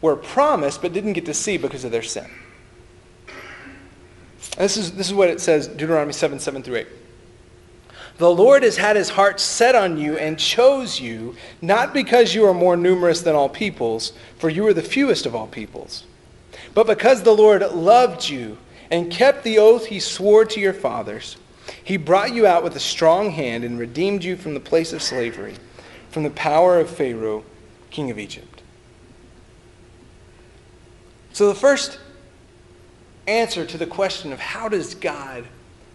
were 0.00 0.16
promised 0.16 0.80
but 0.80 0.92
didn't 0.92 1.12
get 1.12 1.26
to 1.26 1.34
see 1.34 1.56
because 1.56 1.84
of 1.84 1.90
their 1.90 2.02
sin. 2.02 2.28
And 4.52 4.64
this 4.64 4.76
is, 4.76 4.92
this 4.92 5.08
is 5.08 5.14
what 5.14 5.30
it 5.30 5.40
says, 5.40 5.66
Deuteronomy 5.66 6.12
7, 6.12 6.38
7 6.38 6.62
through 6.62 6.76
8. 6.76 6.86
The 8.18 8.30
Lord 8.30 8.62
has 8.62 8.76
had 8.76 8.96
his 8.96 9.08
heart 9.08 9.40
set 9.40 9.74
on 9.74 9.96
you 9.96 10.16
and 10.18 10.38
chose 10.38 11.00
you, 11.00 11.34
not 11.62 11.94
because 11.94 12.34
you 12.34 12.44
are 12.46 12.54
more 12.54 12.76
numerous 12.76 13.22
than 13.22 13.34
all 13.34 13.48
peoples, 13.48 14.12
for 14.38 14.50
you 14.50 14.66
are 14.66 14.74
the 14.74 14.82
fewest 14.82 15.24
of 15.24 15.34
all 15.34 15.46
peoples, 15.46 16.04
but 16.74 16.86
because 16.86 17.22
the 17.22 17.34
Lord 17.34 17.62
loved 17.72 18.28
you 18.28 18.58
and 18.90 19.10
kept 19.10 19.42
the 19.42 19.58
oath 19.58 19.86
he 19.86 19.98
swore 19.98 20.44
to 20.44 20.60
your 20.60 20.74
fathers. 20.74 21.36
He 21.82 21.96
brought 21.96 22.34
you 22.34 22.46
out 22.46 22.62
with 22.62 22.76
a 22.76 22.80
strong 22.80 23.30
hand 23.30 23.64
and 23.64 23.78
redeemed 23.78 24.22
you 24.22 24.36
from 24.36 24.52
the 24.52 24.60
place 24.60 24.92
of 24.92 25.02
slavery, 25.02 25.54
from 26.10 26.22
the 26.22 26.30
power 26.30 26.78
of 26.78 26.90
Pharaoh, 26.90 27.44
king 27.90 28.10
of 28.10 28.18
Egypt. 28.18 28.62
So 31.32 31.48
the 31.48 31.54
first 31.54 31.98
answer 33.26 33.64
to 33.64 33.78
the 33.78 33.86
question 33.86 34.32
of 34.32 34.40
how 34.40 34.68
does 34.68 34.94
God 34.94 35.44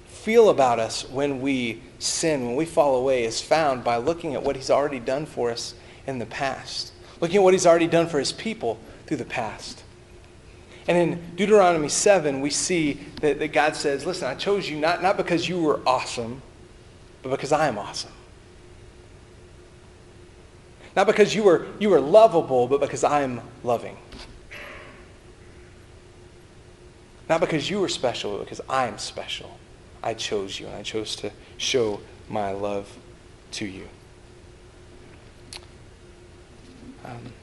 feel 0.06 0.50
about 0.50 0.80
us 0.80 1.10
when 1.10 1.42
we 1.42 1.82
sin, 2.00 2.46
when 2.46 2.56
we 2.56 2.66
fall 2.66 2.96
away, 2.96 3.24
is 3.24 3.42
found 3.42 3.84
by 3.84 3.98
looking 3.98 4.36
at 4.36 4.44
what 4.44 4.56
He's 4.56 4.70
already 4.70 5.00
done 5.00 5.26
for 5.26 5.52
us 5.52 5.74
in 6.06 6.20
the 6.20 6.26
past, 6.26 6.92
looking 7.22 7.38
at 7.38 7.44
what 7.44 7.54
He's 7.54 7.66
already 7.66 7.88
done 7.88 8.08
for 8.08 8.20
His 8.20 8.32
people 8.32 8.80
through 9.06 9.18
the 9.18 9.26
past. 9.26 9.84
And 10.88 10.98
in 10.98 11.36
Deuteronomy 11.36 11.90
7, 11.90 12.40
we 12.40 12.50
see 12.50 12.94
that, 13.22 13.40
that 13.40 13.52
God 13.52 13.76
says, 13.76 14.06
Listen, 14.06 14.28
I 14.28 14.36
chose 14.36 14.70
you 14.70 14.78
not, 14.78 15.04
not 15.04 15.18
because 15.18 15.48
you 15.48 15.62
were 15.62 15.82
awesome, 15.86 16.42
but 17.22 17.30
because 17.30 17.52
I 17.52 17.68
am 17.68 17.78
awesome. 17.78 18.12
Not 20.96 21.08
because 21.08 21.36
you 21.36 21.44
were, 21.44 21.68
you 21.80 21.90
were 21.90 22.00
lovable, 22.00 22.68
but 22.68 22.80
because 22.80 23.04
I 23.04 23.22
am 23.22 23.42
loving. 23.64 23.98
Not 27.30 27.42
because 27.42 27.70
you 27.70 27.80
were 27.80 27.90
special, 27.90 28.38
but 28.38 28.46
because 28.46 28.62
I 28.70 28.88
am 28.88 28.98
special. 28.98 29.58
I 30.02 30.14
chose 30.14 30.60
you, 30.60 30.68
and 30.68 30.76
I 30.76 30.84
chose 30.84 31.16
to 31.18 31.32
show 31.58 32.00
my 32.30 32.52
love 32.52 32.98
to 33.52 33.66
you. 33.66 33.88
Um, 37.04 37.34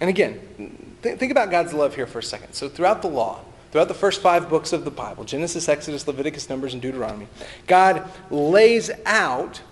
and 0.00 0.10
again, 0.10 0.90
th- 1.02 1.18
think 1.18 1.32
about 1.32 1.50
God's 1.50 1.72
love 1.72 1.94
here 1.94 2.06
for 2.06 2.18
a 2.18 2.22
second. 2.22 2.52
So, 2.52 2.68
throughout 2.68 3.02
the 3.02 3.08
law, 3.08 3.40
throughout 3.70 3.88
the 3.88 3.94
first 3.94 4.20
five 4.20 4.48
books 4.48 4.72
of 4.72 4.84
the 4.84 4.90
Bible 4.90 5.24
Genesis, 5.24 5.68
Exodus, 5.68 6.06
Leviticus, 6.06 6.48
Numbers, 6.48 6.72
and 6.72 6.82
Deuteronomy 6.82 7.28
God 7.66 8.08
lays 8.30 8.90
out 9.06 9.62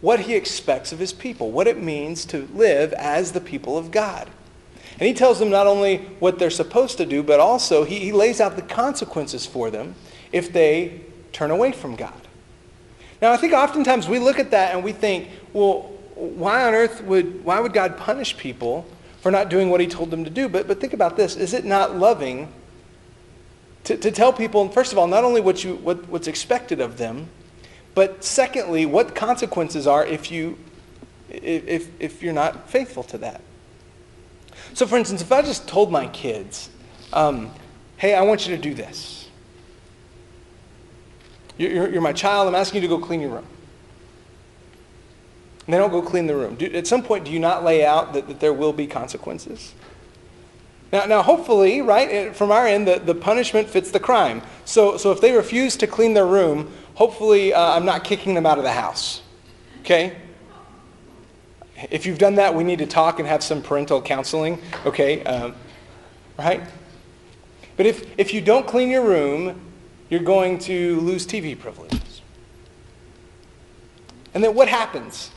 what 0.00 0.20
he 0.20 0.34
expects 0.34 0.92
of 0.92 0.98
his 0.98 1.12
people, 1.12 1.50
what 1.50 1.66
it 1.66 1.82
means 1.82 2.24
to 2.26 2.48
live 2.54 2.92
as 2.92 3.32
the 3.32 3.40
people 3.40 3.78
of 3.78 3.90
God. 3.90 4.30
And 4.98 5.06
he 5.06 5.12
tells 5.12 5.38
them 5.38 5.50
not 5.50 5.66
only 5.66 5.98
what 6.20 6.38
they're 6.38 6.50
supposed 6.50 6.96
to 6.98 7.06
do, 7.06 7.22
but 7.22 7.38
also 7.38 7.84
he, 7.84 7.98
he 7.98 8.12
lays 8.12 8.40
out 8.40 8.56
the 8.56 8.62
consequences 8.62 9.44
for 9.44 9.70
them 9.70 9.94
if 10.32 10.52
they 10.52 11.02
turn 11.32 11.50
away 11.50 11.72
from 11.72 11.96
God. 11.96 12.14
Now, 13.20 13.32
I 13.32 13.36
think 13.36 13.52
oftentimes 13.52 14.08
we 14.08 14.18
look 14.18 14.38
at 14.38 14.50
that 14.52 14.74
and 14.74 14.82
we 14.82 14.92
think, 14.92 15.28
well, 15.52 15.92
why 16.14 16.64
on 16.64 16.74
earth 16.74 17.02
would, 17.04 17.44
why 17.44 17.60
would 17.60 17.74
God 17.74 17.98
punish 17.98 18.36
people 18.36 18.86
for 19.20 19.30
not 19.30 19.50
doing 19.50 19.68
what 19.68 19.80
he 19.80 19.86
told 19.86 20.10
them 20.10 20.24
to 20.24 20.30
do? 20.30 20.48
But, 20.48 20.66
but 20.66 20.80
think 20.80 20.94
about 20.94 21.16
this. 21.16 21.36
Is 21.36 21.52
it 21.52 21.64
not 21.64 21.96
loving 21.96 22.52
to, 23.84 23.96
to 23.96 24.10
tell 24.10 24.32
people, 24.32 24.68
first 24.70 24.92
of 24.92 24.98
all, 24.98 25.06
not 25.06 25.24
only 25.24 25.40
what 25.40 25.62
you, 25.62 25.76
what, 25.76 26.08
what's 26.08 26.26
expected 26.26 26.80
of 26.80 26.98
them, 26.98 27.28
but 27.94 28.24
secondly, 28.24 28.84
what 28.84 29.14
consequences 29.14 29.86
are 29.86 30.04
if, 30.04 30.30
you, 30.30 30.58
if, 31.28 31.88
if 32.00 32.22
you're 32.22 32.32
not 32.32 32.68
faithful 32.68 33.02
to 33.04 33.18
that? 33.18 33.40
So, 34.76 34.86
for 34.86 34.98
instance, 34.98 35.22
if 35.22 35.32
I 35.32 35.40
just 35.40 35.66
told 35.66 35.90
my 35.90 36.06
kids, 36.08 36.68
um, 37.14 37.50
hey, 37.96 38.14
I 38.14 38.20
want 38.20 38.46
you 38.46 38.54
to 38.54 38.60
do 38.60 38.74
this. 38.74 39.26
You're, 41.56 41.88
you're, 41.90 42.02
my 42.02 42.12
child. 42.12 42.46
I'm 42.46 42.54
asking 42.54 42.82
you 42.82 42.88
to 42.88 42.94
go 42.94 43.02
clean 43.02 43.22
your 43.22 43.30
room. 43.30 43.46
And 45.64 45.72
they 45.72 45.78
don't 45.78 45.90
go 45.90 46.02
clean 46.02 46.26
the 46.26 46.36
room. 46.36 46.56
Do, 46.56 46.66
at 46.66 46.86
some 46.86 47.02
point, 47.02 47.24
do 47.24 47.30
you 47.30 47.38
not 47.38 47.64
lay 47.64 47.86
out 47.86 48.12
that, 48.12 48.28
that 48.28 48.40
there 48.40 48.52
will 48.52 48.74
be 48.74 48.86
consequences? 48.86 49.72
Now, 50.92 51.06
now, 51.06 51.22
hopefully, 51.22 51.80
right, 51.80 52.36
from 52.36 52.50
our 52.50 52.66
end, 52.66 52.86
the, 52.86 52.98
the 52.98 53.14
punishment 53.14 53.70
fits 53.70 53.90
the 53.90 53.98
crime. 53.98 54.42
So, 54.66 54.98
so 54.98 55.10
if 55.10 55.22
they 55.22 55.32
refuse 55.32 55.78
to 55.78 55.86
clean 55.86 56.12
their 56.12 56.26
room, 56.26 56.70
hopefully 56.96 57.54
uh, 57.54 57.74
I'm 57.74 57.86
not 57.86 58.04
kicking 58.04 58.34
them 58.34 58.44
out 58.44 58.58
of 58.58 58.64
the 58.64 58.72
house. 58.72 59.22
Okay? 59.80 60.18
If 61.90 62.06
you've 62.06 62.18
done 62.18 62.36
that, 62.36 62.54
we 62.54 62.64
need 62.64 62.78
to 62.78 62.86
talk 62.86 63.18
and 63.18 63.28
have 63.28 63.42
some 63.42 63.62
parental 63.62 64.00
counseling. 64.00 64.60
Okay? 64.84 65.22
Um, 65.24 65.54
right? 66.38 66.62
But 67.76 67.86
if, 67.86 68.18
if 68.18 68.32
you 68.32 68.40
don't 68.40 68.66
clean 68.66 68.88
your 68.90 69.04
room, 69.04 69.60
you're 70.08 70.20
going 70.20 70.58
to 70.60 71.00
lose 71.00 71.26
TV 71.26 71.58
privileges. 71.58 72.22
And 74.34 74.42
then 74.42 74.54
what 74.54 74.68
happens? 74.68 75.30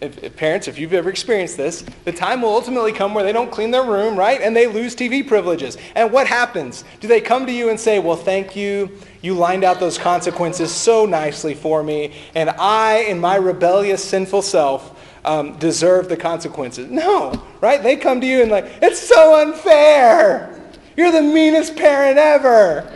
If, 0.00 0.22
if, 0.22 0.36
parents, 0.36 0.68
if 0.68 0.78
you've 0.78 0.92
ever 0.92 1.08
experienced 1.08 1.56
this, 1.56 1.84
the 2.04 2.12
time 2.12 2.42
will 2.42 2.50
ultimately 2.50 2.92
come 2.92 3.14
where 3.14 3.24
they 3.24 3.32
don't 3.32 3.50
clean 3.50 3.70
their 3.70 3.84
room, 3.84 4.16
right? 4.16 4.40
And 4.40 4.54
they 4.54 4.66
lose 4.66 4.94
TV 4.94 5.26
privileges. 5.26 5.78
And 5.94 6.12
what 6.12 6.26
happens? 6.26 6.84
Do 7.00 7.08
they 7.08 7.20
come 7.20 7.46
to 7.46 7.52
you 7.52 7.70
and 7.70 7.78
say, 7.78 8.00
Well, 8.00 8.16
thank 8.16 8.54
you. 8.54 8.90
You 9.22 9.34
lined 9.34 9.64
out 9.64 9.80
those 9.80 9.96
consequences 9.96 10.72
so 10.72 11.06
nicely 11.06 11.54
for 11.54 11.82
me. 11.82 12.12
And 12.34 12.50
I, 12.50 13.04
in 13.08 13.20
my 13.20 13.36
rebellious, 13.36 14.04
sinful 14.04 14.42
self, 14.42 14.90
um, 15.24 15.56
deserve 15.58 16.08
the 16.08 16.16
consequences. 16.16 16.90
No, 16.90 17.42
right? 17.60 17.82
They 17.82 17.96
come 17.96 18.20
to 18.20 18.26
you 18.26 18.42
and, 18.42 18.50
like, 18.50 18.66
it's 18.82 19.00
so 19.00 19.40
unfair. 19.40 20.50
You're 20.96 21.12
the 21.12 21.22
meanest 21.22 21.76
parent 21.76 22.18
ever. 22.18 22.90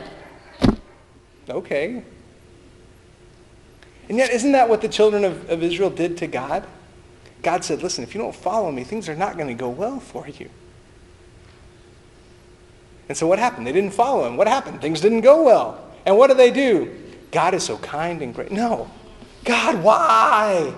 Okay. 1.48 2.02
And 4.08 4.16
yet, 4.18 4.30
isn't 4.30 4.52
that 4.52 4.68
what 4.68 4.80
the 4.80 4.88
children 4.88 5.24
of, 5.24 5.50
of 5.50 5.62
Israel 5.62 5.90
did 5.90 6.16
to 6.18 6.26
God? 6.26 6.66
God 7.42 7.64
said, 7.64 7.82
listen, 7.82 8.04
if 8.04 8.14
you 8.14 8.20
don't 8.20 8.34
follow 8.34 8.70
me, 8.70 8.84
things 8.84 9.08
are 9.08 9.16
not 9.16 9.36
going 9.36 9.48
to 9.48 9.54
go 9.54 9.68
well 9.68 10.00
for 10.00 10.26
you. 10.28 10.50
And 13.08 13.16
so 13.16 13.26
what 13.26 13.38
happened? 13.38 13.66
They 13.66 13.72
didn't 13.72 13.92
follow 13.92 14.26
him. 14.26 14.36
What 14.36 14.48
happened? 14.48 14.80
Things 14.80 15.00
didn't 15.00 15.22
go 15.22 15.42
well. 15.42 15.84
And 16.04 16.18
what 16.18 16.28
do 16.28 16.34
they 16.34 16.50
do? 16.50 16.94
God 17.30 17.54
is 17.54 17.62
so 17.62 17.78
kind 17.78 18.22
and 18.22 18.34
great. 18.34 18.50
No. 18.50 18.90
God, 19.44 19.82
why? 19.82 20.74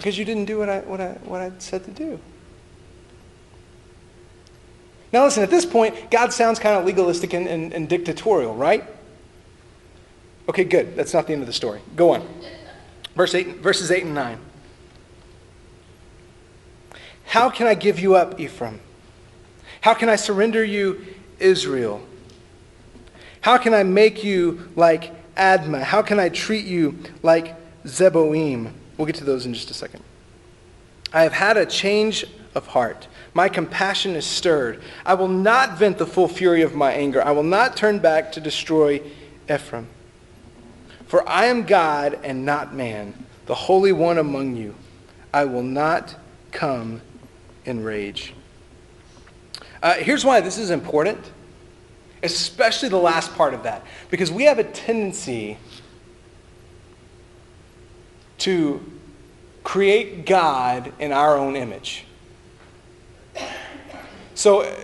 Because 0.00 0.16
you 0.16 0.24
didn't 0.24 0.46
do 0.46 0.56
what 0.56 0.70
I, 0.70 0.78
what 0.80 0.98
I, 0.98 1.08
what 1.24 1.42
I 1.42 1.52
said 1.58 1.84
to 1.84 1.90
do. 1.90 2.18
Now, 5.12 5.24
listen, 5.24 5.42
at 5.42 5.50
this 5.50 5.66
point, 5.66 6.10
God 6.10 6.32
sounds 6.32 6.58
kind 6.58 6.74
of 6.74 6.86
legalistic 6.86 7.34
and, 7.34 7.46
and, 7.46 7.74
and 7.74 7.86
dictatorial, 7.86 8.54
right? 8.54 8.82
Okay, 10.48 10.64
good. 10.64 10.96
That's 10.96 11.12
not 11.12 11.26
the 11.26 11.34
end 11.34 11.42
of 11.42 11.46
the 11.46 11.52
story. 11.52 11.82
Go 11.96 12.14
on. 12.14 12.26
Verse 13.14 13.34
8, 13.34 13.56
verses 13.56 13.90
8 13.90 14.04
and 14.04 14.14
9. 14.14 14.38
How 17.24 17.50
can 17.50 17.66
I 17.66 17.74
give 17.74 18.00
you 18.00 18.14
up, 18.14 18.40
Ephraim? 18.40 18.80
How 19.82 19.92
can 19.92 20.08
I 20.08 20.16
surrender 20.16 20.64
you, 20.64 21.04
Israel? 21.38 22.00
How 23.42 23.58
can 23.58 23.74
I 23.74 23.82
make 23.82 24.24
you 24.24 24.70
like 24.76 25.34
Admah? 25.34 25.82
How 25.82 26.00
can 26.00 26.18
I 26.18 26.30
treat 26.30 26.64
you 26.64 26.98
like 27.22 27.54
Zeboim? 27.84 28.72
We'll 29.00 29.06
get 29.06 29.16
to 29.16 29.24
those 29.24 29.46
in 29.46 29.54
just 29.54 29.70
a 29.70 29.74
second. 29.74 30.02
I 31.10 31.22
have 31.22 31.32
had 31.32 31.56
a 31.56 31.64
change 31.64 32.26
of 32.54 32.66
heart. 32.66 33.08
My 33.32 33.48
compassion 33.48 34.14
is 34.14 34.26
stirred. 34.26 34.82
I 35.06 35.14
will 35.14 35.26
not 35.26 35.78
vent 35.78 35.96
the 35.96 36.04
full 36.04 36.28
fury 36.28 36.60
of 36.60 36.74
my 36.74 36.92
anger. 36.92 37.24
I 37.24 37.30
will 37.30 37.42
not 37.42 37.78
turn 37.78 38.00
back 38.00 38.30
to 38.32 38.42
destroy 38.42 39.00
Ephraim. 39.50 39.88
For 41.06 41.26
I 41.26 41.46
am 41.46 41.64
God 41.64 42.18
and 42.22 42.44
not 42.44 42.74
man, 42.74 43.14
the 43.46 43.54
Holy 43.54 43.90
One 43.90 44.18
among 44.18 44.54
you. 44.56 44.74
I 45.32 45.46
will 45.46 45.62
not 45.62 46.14
come 46.52 47.00
in 47.64 47.82
rage. 47.82 48.34
Uh, 49.82 49.94
here's 49.94 50.26
why 50.26 50.42
this 50.42 50.58
is 50.58 50.68
important, 50.68 51.18
especially 52.22 52.90
the 52.90 52.98
last 52.98 53.34
part 53.34 53.54
of 53.54 53.62
that, 53.62 53.82
because 54.10 54.30
we 54.30 54.42
have 54.42 54.58
a 54.58 54.64
tendency 54.64 55.56
to 58.40 58.84
create 59.64 60.26
God 60.26 60.92
in 60.98 61.12
our 61.12 61.36
own 61.36 61.56
image. 61.56 62.04
So, 64.34 64.74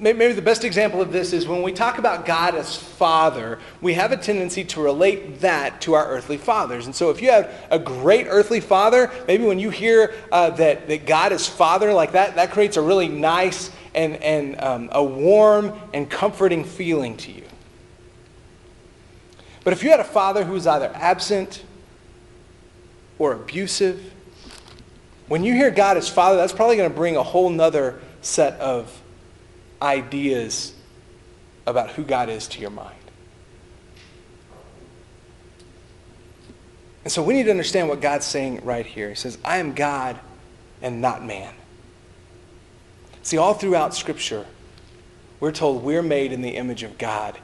maybe 0.00 0.32
the 0.32 0.42
best 0.42 0.64
example 0.64 1.02
of 1.02 1.12
this 1.12 1.32
is 1.32 1.46
when 1.46 1.62
we 1.62 1.72
talk 1.72 1.98
about 1.98 2.24
God 2.24 2.54
as 2.54 2.76
Father, 2.76 3.58
we 3.80 3.94
have 3.94 4.12
a 4.12 4.16
tendency 4.16 4.64
to 4.64 4.80
relate 4.80 5.40
that 5.40 5.80
to 5.82 5.94
our 5.94 6.06
earthly 6.06 6.38
fathers. 6.38 6.86
And 6.86 6.94
so, 6.94 7.10
if 7.10 7.20
you 7.20 7.30
have 7.30 7.52
a 7.70 7.78
great 7.78 8.26
earthly 8.28 8.60
father, 8.60 9.10
maybe 9.26 9.44
when 9.44 9.58
you 9.58 9.70
hear 9.70 10.14
uh, 10.32 10.50
that, 10.50 10.88
that 10.88 11.06
God 11.06 11.32
is 11.32 11.46
Father 11.46 11.92
like 11.92 12.12
that, 12.12 12.36
that 12.36 12.50
creates 12.50 12.76
a 12.76 12.82
really 12.82 13.08
nice 13.08 13.70
and, 13.94 14.16
and 14.16 14.60
um, 14.60 14.88
a 14.92 15.04
warm 15.04 15.78
and 15.92 16.08
comforting 16.08 16.64
feeling 16.64 17.16
to 17.18 17.32
you. 17.32 17.44
But 19.64 19.74
if 19.74 19.82
you 19.82 19.90
had 19.90 20.00
a 20.00 20.04
father 20.04 20.44
who 20.44 20.52
was 20.52 20.66
either 20.66 20.90
absent 20.94 21.62
or 23.18 23.32
abusive, 23.32 24.12
when 25.26 25.44
you 25.44 25.54
hear 25.54 25.70
God 25.70 25.96
as 25.96 26.08
Father, 26.08 26.36
that's 26.36 26.52
probably 26.52 26.76
going 26.76 26.90
to 26.90 26.96
bring 26.96 27.16
a 27.16 27.22
whole 27.22 27.50
nother 27.50 28.00
set 28.22 28.54
of 28.60 29.02
ideas 29.82 30.74
about 31.66 31.90
who 31.90 32.04
God 32.04 32.28
is 32.28 32.48
to 32.48 32.60
your 32.60 32.70
mind. 32.70 32.94
And 37.04 37.12
so 37.12 37.22
we 37.22 37.34
need 37.34 37.44
to 37.44 37.50
understand 37.50 37.88
what 37.88 38.00
God's 38.00 38.26
saying 38.26 38.64
right 38.64 38.84
here. 38.84 39.08
He 39.08 39.14
says, 39.14 39.38
I 39.44 39.58
am 39.58 39.74
God 39.74 40.18
and 40.82 41.00
not 41.00 41.24
man. 41.24 41.54
See, 43.22 43.36
all 43.36 43.54
throughout 43.54 43.94
Scripture, 43.94 44.46
we're 45.40 45.52
told 45.52 45.82
we're 45.82 46.02
made 46.02 46.32
in 46.32 46.42
the 46.42 46.56
image 46.56 46.82
of 46.82 46.98
God, 46.98 47.38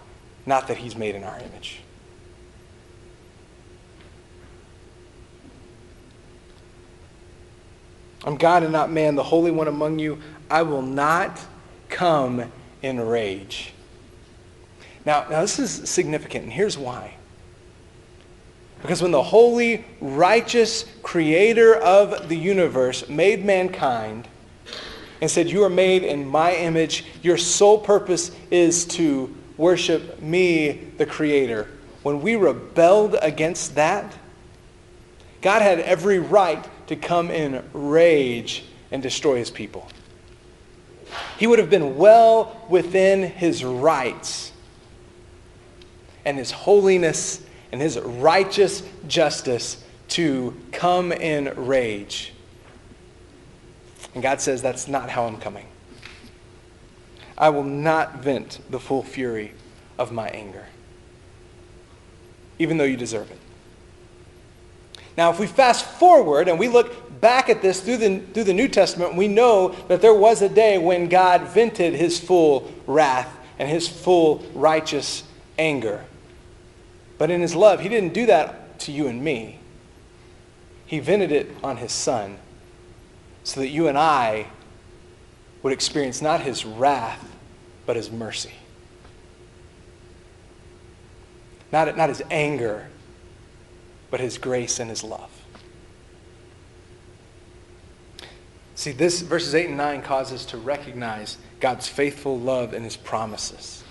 not 0.47 0.69
that 0.69 0.79
He's 0.79 0.97
made 0.97 1.15
in 1.15 1.25
our 1.25 1.39
image. 1.39 1.81
I'm 8.25 8.37
God 8.37 8.63
and 8.63 8.73
not 8.73 8.91
man, 8.91 9.15
the 9.15 9.23
Holy 9.23 9.51
One 9.51 9.69
among 9.69 9.99
you. 9.99 10.19
I 10.51 10.63
will 10.63 10.83
not 10.83 11.41
come 11.89 12.51
in 12.83 13.01
rage. 13.01 13.73
Now, 15.05 15.27
now 15.29 15.43
this 15.43 15.59
is 15.59 15.89
significant, 15.89 16.45
and 16.45 16.53
here's 16.53 16.79
why. 16.79 17.17
Because 18.81 19.01
when 19.01 19.13
the 19.13 19.23
holy, 19.23 19.85
righteous 20.01 20.85
creator 21.03 21.75
of 21.75 22.29
the 22.29 22.37
universe 22.37 23.09
made 23.09 23.45
mankind 23.45 24.29
and 25.21 25.31
said, 25.31 25.51
You 25.51 25.65
are 25.65 25.71
made 25.71 26.03
in 26.03 26.27
my 26.27 26.55
image, 26.55 27.05
your 27.23 27.39
sole 27.39 27.79
purpose 27.79 28.31
is 28.51 28.85
to 28.87 29.35
worship 29.57 30.21
me, 30.21 30.91
the 30.99 31.07
creator. 31.07 31.69
When 32.03 32.21
we 32.21 32.37
rebelled 32.37 33.17
against 33.23 33.75
that, 33.77 34.15
God 35.41 35.63
had 35.63 35.81
every 35.81 36.19
right 36.19 36.63
to 36.87 36.97
come 36.97 37.31
in 37.31 37.63
rage 37.73 38.65
and 38.91 39.03
destroy 39.03 39.37
his 39.37 39.51
people. 39.51 39.89
He 41.39 41.47
would 41.47 41.59
have 41.59 41.71
been 41.71 41.97
well 41.97 42.65
within 42.69 43.23
his 43.23 43.65
rights 43.65 44.53
and 46.25 46.39
his 46.39 46.51
holiness 46.51 47.43
and 47.73 47.81
his 47.81 47.99
righteous 47.99 48.83
justice 49.09 49.83
to 50.09 50.57
come 50.73 51.13
in 51.13 51.53
rage. 51.67 52.33
And 54.15 54.23
God 54.23 54.41
says, 54.41 54.63
That's 54.63 54.87
not 54.87 55.11
how 55.11 55.25
I'm 55.25 55.39
coming. 55.39 55.67
I 57.37 57.49
will 57.49 57.65
not 57.65 58.23
vent 58.23 58.61
the 58.71 58.79
full 58.79 59.03
fury 59.03 59.53
of 59.99 60.13
my 60.13 60.29
anger, 60.29 60.67
even 62.59 62.77
though 62.77 62.85
you 62.85 62.97
deserve 62.97 63.31
it. 63.31 63.39
Now, 65.17 65.31
if 65.31 65.39
we 65.39 65.47
fast 65.47 65.85
forward 65.85 66.49
and 66.49 66.59
we 66.59 66.69
look 66.69 67.21
back 67.21 67.49
at 67.49 67.63
this 67.63 67.81
through 67.81 67.99
the, 67.99 68.19
through 68.19 68.45
the 68.45 68.53
New 68.53 68.69
Testament, 68.69 69.15
we 69.15 69.29
know 69.29 69.69
that 69.89 70.03
there 70.03 70.15
was 70.15 70.43
a 70.43 70.49
day 70.49 70.79
when 70.79 71.09
God 71.09 71.43
vented 71.49 71.95
his 71.95 72.19
full 72.19 72.73
wrath 72.87 73.35
and 73.59 73.69
his 73.69 73.89
full 73.89 74.45
righteous 74.55 75.23
anger. 75.59 76.05
But 77.17 77.31
in 77.31 77.41
his 77.41 77.55
love, 77.55 77.81
he 77.81 77.89
didn't 77.89 78.13
do 78.13 78.27
that 78.27 78.79
to 78.81 78.93
you 78.93 79.07
and 79.07 79.23
me. 79.23 79.61
He 80.87 80.99
vented 80.99 81.33
it 81.33 81.51
on 81.63 81.77
his 81.77 81.93
son 81.93 82.39
so 83.45 83.61
that 83.61 83.69
you 83.69 83.89
and 83.89 83.97
I 83.97 84.47
would 85.63 85.73
experience 85.73 86.21
not 86.21 86.41
his 86.41 86.65
wrath, 86.65 87.25
but 87.87 87.97
his 87.97 88.11
mercy. 88.11 88.53
Not, 91.73 91.97
not 91.97 92.09
his 92.09 92.23
anger, 92.31 92.89
but 94.15 94.21
his 94.21 94.39
grace 94.39 94.79
and 94.79 94.91
his 94.91 95.03
love. 95.03 95.29
See, 98.77 98.93
this 98.93 99.23
verses 99.23 99.57
8 99.57 99.71
and 99.71 99.77
9 99.77 100.03
cause 100.03 100.33
us 100.33 100.45
to 100.47 100.57
recognize 100.57 101.37
God's 101.59 101.89
faithful 101.89 102.39
love 102.39 102.75
and 102.75 102.85
his 102.85 102.97
promises. 102.97 103.83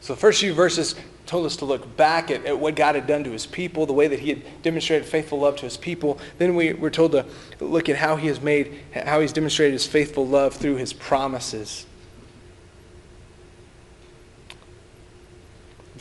So 0.00 0.12
the 0.12 0.20
first 0.20 0.40
few 0.40 0.52
verses 0.52 0.94
told 1.24 1.46
us 1.46 1.56
to 1.56 1.64
look 1.64 1.96
back 1.96 2.30
at, 2.30 2.44
at 2.44 2.58
what 2.58 2.76
God 2.76 2.96
had 2.96 3.06
done 3.06 3.24
to 3.24 3.30
his 3.30 3.46
people, 3.46 3.86
the 3.86 3.94
way 3.94 4.08
that 4.08 4.18
he 4.18 4.28
had 4.28 4.42
demonstrated 4.62 5.08
faithful 5.08 5.40
love 5.40 5.56
to 5.56 5.62
his 5.62 5.78
people. 5.78 6.18
Then 6.36 6.56
we 6.56 6.74
were 6.74 6.90
told 6.90 7.12
to 7.12 7.24
look 7.60 7.88
at 7.88 7.96
how 7.96 8.16
he 8.16 8.28
has 8.28 8.42
made, 8.42 8.78
how 8.92 9.22
he's 9.22 9.32
demonstrated 9.32 9.72
his 9.72 9.86
faithful 9.86 10.26
love 10.26 10.52
through 10.52 10.76
his 10.76 10.92
promises. 10.92 11.86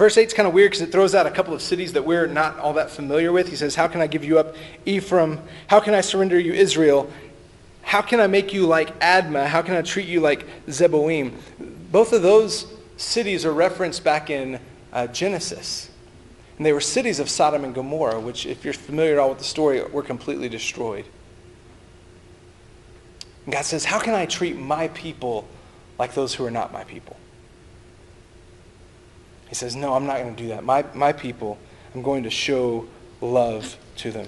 Verse 0.03 0.17
8 0.17 0.27
is 0.27 0.33
kind 0.33 0.45
of 0.49 0.53
weird 0.53 0.71
because 0.71 0.81
it 0.81 0.91
throws 0.91 1.15
out 1.15 1.27
a 1.27 1.31
couple 1.31 1.53
of 1.53 1.61
cities 1.61 1.93
that 1.93 2.03
we're 2.03 2.27
not 2.27 2.59
all 2.59 2.73
that 2.73 2.89
familiar 2.89 3.31
with. 3.31 3.47
He 3.47 3.55
says, 3.55 3.73
How 3.73 3.87
can 3.87 4.01
I 4.01 4.07
give 4.07 4.25
you 4.25 4.37
up, 4.37 4.53
Ephraim? 4.85 5.39
How 5.67 5.79
can 5.79 5.93
I 5.93 6.01
surrender 6.01 6.37
you, 6.37 6.51
Israel? 6.51 7.09
How 7.83 8.01
can 8.01 8.19
I 8.19 8.27
make 8.27 8.53
you 8.53 8.65
like 8.67 8.99
Admah? 8.99 9.45
How 9.45 9.61
can 9.61 9.75
I 9.75 9.81
treat 9.81 10.05
you 10.05 10.19
like 10.19 10.45
Zeboim? 10.67 11.31
Both 11.89 12.11
of 12.11 12.21
those 12.21 12.67
cities 12.97 13.45
are 13.45 13.53
referenced 13.53 14.03
back 14.03 14.29
in 14.29 14.59
uh, 14.91 15.07
Genesis. 15.07 15.89
And 16.57 16.65
they 16.65 16.73
were 16.73 16.81
cities 16.81 17.21
of 17.21 17.29
Sodom 17.29 17.63
and 17.63 17.73
Gomorrah, 17.73 18.19
which, 18.19 18.45
if 18.45 18.65
you're 18.65 18.73
familiar 18.73 19.13
at 19.13 19.19
all 19.19 19.29
with 19.29 19.37
the 19.37 19.45
story, 19.45 19.81
were 19.85 20.03
completely 20.03 20.49
destroyed. 20.49 21.05
And 23.45 23.53
God 23.53 23.63
says, 23.63 23.85
How 23.85 24.01
can 24.01 24.15
I 24.15 24.25
treat 24.25 24.57
my 24.57 24.89
people 24.89 25.47
like 25.97 26.13
those 26.13 26.35
who 26.35 26.43
are 26.43 26.51
not 26.51 26.73
my 26.73 26.83
people? 26.83 27.15
He 29.53 29.55
says, 29.55 29.75
No, 29.75 29.93
I'm 29.93 30.07
not 30.07 30.17
going 30.17 30.35
to 30.35 30.41
do 30.41 30.49
that. 30.49 30.63
My, 30.63 30.83
my 30.95 31.13
people, 31.13 31.59
I'm 31.93 32.01
going 32.01 32.23
to 32.23 32.31
show 32.31 32.87
love 33.21 33.77
to 33.97 34.09
them. 34.09 34.27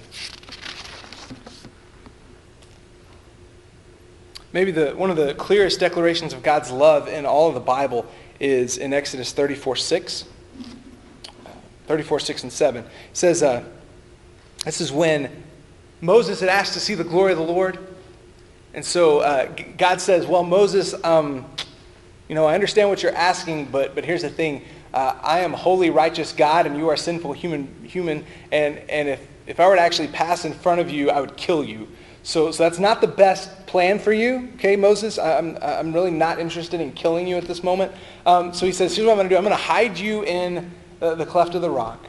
Maybe 4.52 4.70
the, 4.70 4.92
one 4.92 5.10
of 5.10 5.16
the 5.16 5.34
clearest 5.34 5.80
declarations 5.80 6.32
of 6.32 6.44
God's 6.44 6.70
love 6.70 7.08
in 7.08 7.26
all 7.26 7.48
of 7.48 7.54
the 7.54 7.60
Bible 7.60 8.06
is 8.38 8.78
in 8.78 8.92
Exodus 8.92 9.32
34 9.32 9.74
6. 9.74 10.26
34, 11.88 12.20
6, 12.20 12.42
and 12.44 12.52
7. 12.52 12.84
It 12.84 12.90
says, 13.12 13.42
uh, 13.42 13.64
this 14.64 14.80
is 14.80 14.92
when 14.92 15.42
Moses 16.00 16.38
had 16.38 16.48
asked 16.48 16.74
to 16.74 16.80
see 16.80 16.94
the 16.94 17.02
glory 17.02 17.32
of 17.32 17.38
the 17.38 17.44
Lord. 17.44 17.80
And 18.74 18.84
so 18.84 19.18
uh, 19.18 19.52
God 19.76 20.00
says, 20.00 20.24
Well, 20.24 20.44
Moses, 20.44 20.94
um, 21.02 21.46
you 22.28 22.36
know, 22.36 22.46
I 22.46 22.54
understand 22.54 22.90
what 22.90 23.02
you're 23.02 23.16
asking, 23.16 23.66
but, 23.72 23.96
but 23.96 24.04
here's 24.04 24.22
the 24.22 24.30
thing. 24.30 24.62
Uh, 24.94 25.18
I 25.22 25.40
am 25.40 25.52
holy, 25.52 25.90
righteous 25.90 26.32
God, 26.32 26.66
and 26.66 26.76
you 26.76 26.88
are 26.88 26.96
sinful 26.96 27.32
human, 27.32 27.74
human 27.84 28.24
and, 28.52 28.78
and 28.88 29.08
if, 29.08 29.26
if 29.46 29.60
I 29.60 29.68
were 29.68 29.76
to 29.76 29.80
actually 29.80 30.08
pass 30.08 30.44
in 30.44 30.52
front 30.52 30.80
of 30.80 30.90
you, 30.90 31.10
I 31.10 31.20
would 31.20 31.36
kill 31.36 31.64
you. 31.64 31.88
So, 32.22 32.50
so 32.50 32.64
that's 32.64 32.80
not 32.80 33.00
the 33.00 33.06
best 33.06 33.66
plan 33.66 34.00
for 34.00 34.12
you, 34.12 34.48
okay, 34.56 34.74
Moses? 34.74 35.16
I'm, 35.16 35.56
I'm 35.62 35.92
really 35.92 36.10
not 36.10 36.40
interested 36.40 36.80
in 36.80 36.90
killing 36.92 37.28
you 37.28 37.36
at 37.36 37.44
this 37.44 37.62
moment. 37.62 37.92
Um, 38.24 38.52
so 38.52 38.66
he 38.66 38.72
says, 38.72 38.96
here's 38.96 39.06
what 39.06 39.12
I'm 39.12 39.18
going 39.18 39.28
to 39.28 39.34
do. 39.34 39.38
I'm 39.38 39.44
going 39.44 39.56
to 39.56 39.62
hide 39.62 39.96
you 39.96 40.24
in 40.24 40.72
the, 40.98 41.14
the 41.14 41.24
cleft 41.24 41.54
of 41.54 41.62
the 41.62 41.70
rock. 41.70 42.04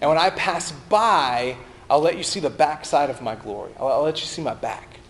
And 0.00 0.08
when 0.08 0.18
I 0.18 0.30
pass 0.30 0.70
by, 0.88 1.56
I'll 1.90 2.00
let 2.00 2.16
you 2.16 2.22
see 2.22 2.38
the 2.38 2.50
backside 2.50 3.10
of 3.10 3.22
my 3.22 3.34
glory. 3.34 3.72
I'll, 3.80 3.88
I'll 3.88 4.02
let 4.02 4.20
you 4.20 4.26
see 4.26 4.42
my 4.42 4.54
back. 4.54 5.00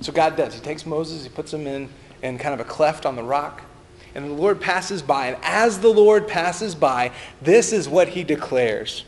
So 0.00 0.12
God 0.12 0.36
does. 0.36 0.54
He 0.54 0.60
takes 0.60 0.86
Moses, 0.86 1.24
he 1.24 1.28
puts 1.28 1.52
him 1.52 1.66
in, 1.66 1.90
in 2.22 2.38
kind 2.38 2.54
of 2.58 2.60
a 2.60 2.68
cleft 2.68 3.04
on 3.04 3.16
the 3.16 3.22
rock. 3.22 3.62
And 4.18 4.30
the 4.30 4.34
Lord 4.34 4.60
passes 4.60 5.00
by. 5.00 5.28
And 5.28 5.36
as 5.42 5.78
the 5.78 5.88
Lord 5.88 6.26
passes 6.26 6.74
by, 6.74 7.12
this 7.40 7.72
is 7.72 7.88
what 7.88 8.08
he 8.08 8.24
declares. 8.24 9.04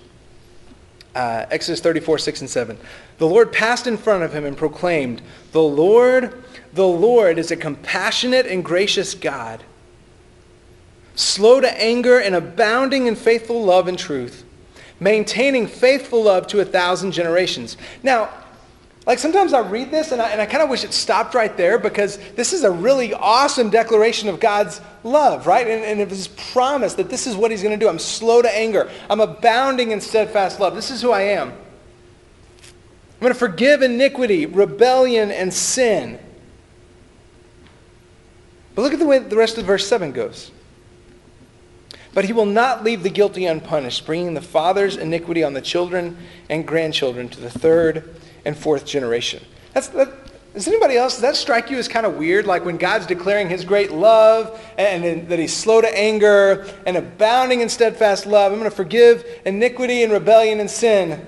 Uh, 1.16 1.46
Exodus 1.50 1.80
34, 1.80 2.18
6 2.18 2.42
and 2.42 2.48
7. 2.48 2.78
The 3.18 3.26
Lord 3.26 3.52
passed 3.52 3.88
in 3.88 3.96
front 3.96 4.22
of 4.22 4.32
him 4.32 4.44
and 4.44 4.56
proclaimed, 4.56 5.20
The 5.50 5.62
Lord, 5.62 6.44
the 6.72 6.86
Lord 6.86 7.38
is 7.38 7.50
a 7.50 7.56
compassionate 7.56 8.46
and 8.46 8.64
gracious 8.64 9.14
God, 9.14 9.64
slow 11.16 11.60
to 11.60 11.82
anger 11.82 12.20
and 12.20 12.36
abounding 12.36 13.08
in 13.08 13.16
faithful 13.16 13.64
love 13.64 13.88
and 13.88 13.98
truth, 13.98 14.44
maintaining 15.00 15.66
faithful 15.66 16.22
love 16.22 16.46
to 16.46 16.60
a 16.60 16.64
thousand 16.64 17.10
generations. 17.10 17.76
Now, 18.04 18.30
like 19.10 19.18
sometimes 19.18 19.52
I 19.52 19.58
read 19.58 19.90
this 19.90 20.12
and 20.12 20.22
I, 20.22 20.28
and 20.28 20.40
I 20.40 20.46
kind 20.46 20.62
of 20.62 20.70
wish 20.70 20.84
it 20.84 20.92
stopped 20.92 21.34
right 21.34 21.56
there 21.56 21.80
because 21.80 22.16
this 22.36 22.52
is 22.52 22.62
a 22.62 22.70
really 22.70 23.12
awesome 23.12 23.68
declaration 23.68 24.28
of 24.28 24.38
God's 24.38 24.80
love, 25.02 25.48
right? 25.48 25.66
And, 25.66 25.82
and 25.82 26.00
of 26.00 26.10
his 26.10 26.28
promise 26.28 26.94
that 26.94 27.10
this 27.10 27.26
is 27.26 27.34
what 27.34 27.50
he's 27.50 27.60
going 27.60 27.76
to 27.76 27.84
do. 27.84 27.88
I'm 27.88 27.98
slow 27.98 28.40
to 28.40 28.56
anger, 28.56 28.88
I'm 29.10 29.18
abounding 29.18 29.90
in 29.90 30.00
steadfast 30.00 30.60
love. 30.60 30.76
This 30.76 30.92
is 30.92 31.02
who 31.02 31.10
I 31.10 31.22
am. 31.22 31.48
I'm 31.48 33.18
going 33.18 33.32
to 33.32 33.38
forgive 33.38 33.82
iniquity, 33.82 34.46
rebellion, 34.46 35.32
and 35.32 35.52
sin. 35.52 36.16
But 38.76 38.82
look 38.82 38.92
at 38.92 39.00
the 39.00 39.06
way 39.06 39.18
the 39.18 39.34
rest 39.34 39.58
of 39.58 39.64
verse 39.64 39.88
7 39.88 40.12
goes. 40.12 40.52
But 42.14 42.26
he 42.26 42.32
will 42.32 42.46
not 42.46 42.84
leave 42.84 43.02
the 43.02 43.10
guilty 43.10 43.46
unpunished, 43.46 44.06
bringing 44.06 44.34
the 44.34 44.40
father's 44.40 44.96
iniquity 44.96 45.42
on 45.42 45.54
the 45.54 45.60
children 45.60 46.16
and 46.48 46.64
grandchildren 46.64 47.28
to 47.30 47.40
the 47.40 47.50
third 47.50 48.14
and 48.44 48.56
fourth 48.56 48.84
generation. 48.84 49.42
That's, 49.72 49.88
that, 49.88 50.08
does 50.54 50.66
anybody 50.66 50.96
else, 50.96 51.14
does 51.14 51.22
that 51.22 51.36
strike 51.36 51.70
you 51.70 51.78
as 51.78 51.86
kind 51.86 52.04
of 52.04 52.16
weird? 52.16 52.46
Like 52.46 52.64
when 52.64 52.76
God's 52.76 53.06
declaring 53.06 53.48
his 53.48 53.64
great 53.64 53.92
love 53.92 54.60
and, 54.76 55.04
and 55.04 55.28
that 55.28 55.38
he's 55.38 55.56
slow 55.56 55.80
to 55.80 55.98
anger 55.98 56.66
and 56.86 56.96
abounding 56.96 57.60
in 57.60 57.68
steadfast 57.68 58.26
love. 58.26 58.52
I'm 58.52 58.58
going 58.58 58.70
to 58.70 58.76
forgive 58.76 59.24
iniquity 59.44 60.02
and 60.02 60.12
rebellion 60.12 60.58
and 60.58 60.68
sin. 60.68 61.24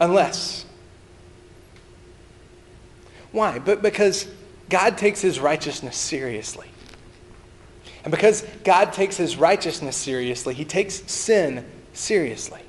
Unless. 0.00 0.64
Why? 3.32 3.58
But 3.58 3.82
because 3.82 4.26
God 4.70 4.96
takes 4.96 5.20
his 5.20 5.38
righteousness 5.38 5.96
seriously. 5.96 6.68
And 8.02 8.10
because 8.10 8.46
God 8.64 8.92
takes 8.92 9.16
his 9.16 9.36
righteousness 9.36 9.96
seriously, 9.96 10.54
he 10.54 10.64
takes 10.64 10.94
sin 11.10 11.66
seriously. 11.92 12.60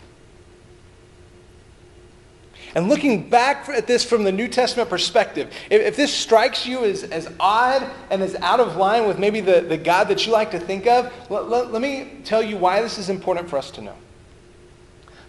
And 2.76 2.90
looking 2.90 3.30
back 3.30 3.70
at 3.70 3.88
this 3.88 4.04
from 4.04 4.24
the 4.24 4.32
New 4.32 4.48
Testament 4.48 4.90
perspective, 4.90 5.52
if, 5.70 5.82
if, 5.82 5.96
this 5.96 6.14
strikes 6.14 6.66
you 6.66 6.84
as, 6.84 7.04
as 7.04 7.32
odd 7.40 7.90
and 8.12 8.22
as 8.22 8.36
out 8.36 8.60
of 8.60 8.76
line 8.76 9.08
with 9.08 9.18
maybe 9.18 9.40
the, 9.40 9.62
the 9.62 9.78
God 9.78 10.10
that 10.10 10.26
you 10.26 10.34
like 10.34 10.52
to 10.52 10.60
think 10.60 10.86
of, 10.86 11.12
let, 11.30 11.50
let, 11.50 11.72
let 11.72 11.82
me 11.82 12.20
tell 12.24 12.44
you 12.44 12.58
why 12.58 12.82
this 12.82 12.98
is 12.98 13.10
important 13.10 13.50
for 13.50 13.58
us 13.58 13.72
to 13.72 13.82
know. 13.82 13.96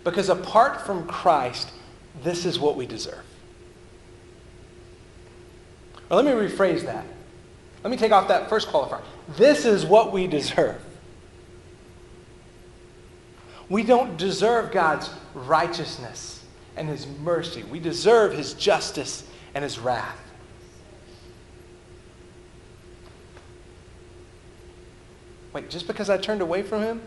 Because 0.04 0.28
apart 0.28 0.82
from 0.82 1.06
Christ, 1.06 1.70
this 2.22 2.44
is 2.44 2.58
what 2.58 2.76
we 2.76 2.86
deserve. 2.86 3.24
Or 6.10 6.20
let 6.20 6.24
me 6.24 6.32
rephrase 6.32 6.84
that. 6.84 7.04
Let 7.84 7.90
me 7.90 7.96
take 7.96 8.12
off 8.12 8.28
that 8.28 8.48
first 8.48 8.68
qualifier. 8.68 9.02
This 9.36 9.64
is 9.64 9.86
what 9.86 10.12
we 10.12 10.26
deserve. 10.26 10.80
We 13.68 13.84
don't 13.84 14.16
deserve 14.16 14.72
God's 14.72 15.10
righteousness 15.34 16.37
and 16.78 16.88
his 16.88 17.06
mercy. 17.06 17.64
We 17.64 17.80
deserve 17.80 18.32
his 18.32 18.54
justice 18.54 19.24
and 19.54 19.62
his 19.64 19.78
wrath. 19.78 20.18
Wait, 25.52 25.68
just 25.70 25.86
because 25.86 26.08
I 26.08 26.18
turned 26.18 26.40
away 26.40 26.62
from 26.62 26.82
him? 26.82 27.02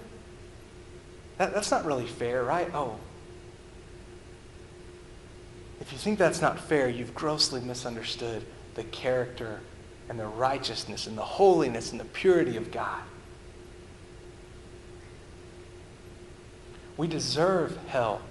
That, 1.38 1.54
that's 1.54 1.72
not 1.72 1.86
really 1.86 2.08
fair, 2.08 2.44
right? 2.44 2.70
Oh. 2.74 2.98
If 5.80 5.92
you 5.92 5.98
think 5.98 6.20
that's 6.20 6.42
not 6.42 6.60
fair, 6.60 6.90
you've 6.90 7.16
grossly 7.16 7.62
misunderstood 7.62 8.46
the 8.76 8.84
character 8.84 9.62
and 10.10 10.20
the 10.20 10.28
righteousness 10.28 11.08
and 11.08 11.18
the 11.18 11.24
holiness 11.24 11.92
and 11.92 12.00
the 12.00 12.06
purity 12.06 12.58
of 12.58 12.72
God. 12.72 13.02
We 16.98 17.08
deserve 17.08 17.78
hell 17.88 18.22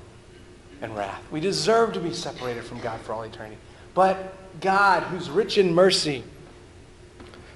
and 0.82 0.96
wrath. 0.96 1.22
We 1.30 1.40
deserve 1.40 1.92
to 1.94 2.00
be 2.00 2.12
separated 2.12 2.64
from 2.64 2.80
God 2.80 3.00
for 3.00 3.12
all 3.12 3.22
eternity. 3.22 3.56
But 3.94 4.34
God, 4.60 5.02
who's 5.04 5.28
rich 5.28 5.58
in 5.58 5.74
mercy, 5.74 6.24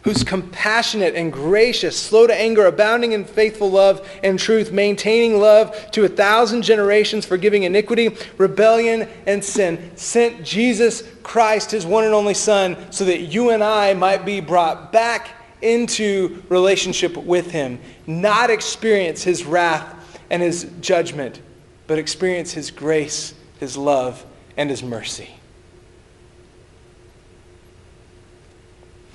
who's 0.03 0.23
compassionate 0.23 1.15
and 1.15 1.33
gracious, 1.33 1.99
slow 1.99 2.27
to 2.27 2.35
anger, 2.35 2.67
abounding 2.67 3.13
in 3.13 3.25
faithful 3.25 3.71
love 3.71 4.07
and 4.23 4.39
truth, 4.39 4.71
maintaining 4.71 5.41
love 5.41 5.91
to 5.93 6.05
a 6.05 6.09
thousand 6.09 6.63
generations, 6.63 7.25
forgiving 7.25 7.63
iniquity, 7.63 8.15
rebellion, 8.37 9.09
and 9.27 9.43
sin, 9.43 9.91
sent 9.97 10.45
Jesus 10.45 11.03
Christ, 11.23 11.71
his 11.71 11.87
one 11.87 12.05
and 12.05 12.13
only 12.13 12.35
Son, 12.35 12.77
so 12.93 13.07
that 13.07 13.21
you 13.21 13.51
and 13.51 13.65
I 13.65 13.95
might 13.95 14.27
be 14.27 14.41
brought 14.41 14.93
back 14.93 15.31
into 15.63 16.43
relationship 16.51 17.17
with 17.17 17.51
him, 17.51 17.81
not 18.07 18.51
experience 18.51 19.23
his 19.23 19.45
wrath 19.45 20.21
and 20.29 20.43
his 20.43 20.71
judgment, 20.83 21.41
but 21.87 21.99
experience 21.99 22.53
his 22.53 22.71
grace, 22.71 23.35
his 23.61 23.77
love, 23.77 24.25
and 24.57 24.71
his 24.71 24.83
mercy. 24.83 25.31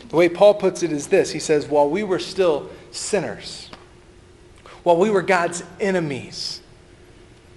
The 0.09 0.15
way 0.15 0.27
Paul 0.27 0.55
puts 0.55 0.83
it 0.83 0.91
is 0.91 1.07
this 1.07 1.31
He 1.31 1.39
says, 1.39 1.67
While 1.67 1.89
we 1.89 2.03
were 2.03 2.19
still 2.19 2.69
sinners, 2.91 3.69
while 4.83 4.97
we 4.97 5.09
were 5.09 5.21
God's 5.21 5.63
enemies, 5.79 6.61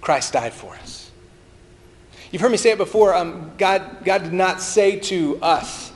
Christ 0.01 0.35
died 0.35 0.53
for 0.53 0.75
us. 0.75 1.11
You've 2.31 2.43
heard 2.43 2.51
me 2.51 2.57
say 2.57 2.71
it 2.71 2.79
before. 2.79 3.15
Um, 3.15 3.53
God, 3.59 4.05
God 4.05 4.25
did 4.25 4.33
not 4.33 4.61
say 4.61 4.99
to 5.01 5.39
us, 5.43 5.93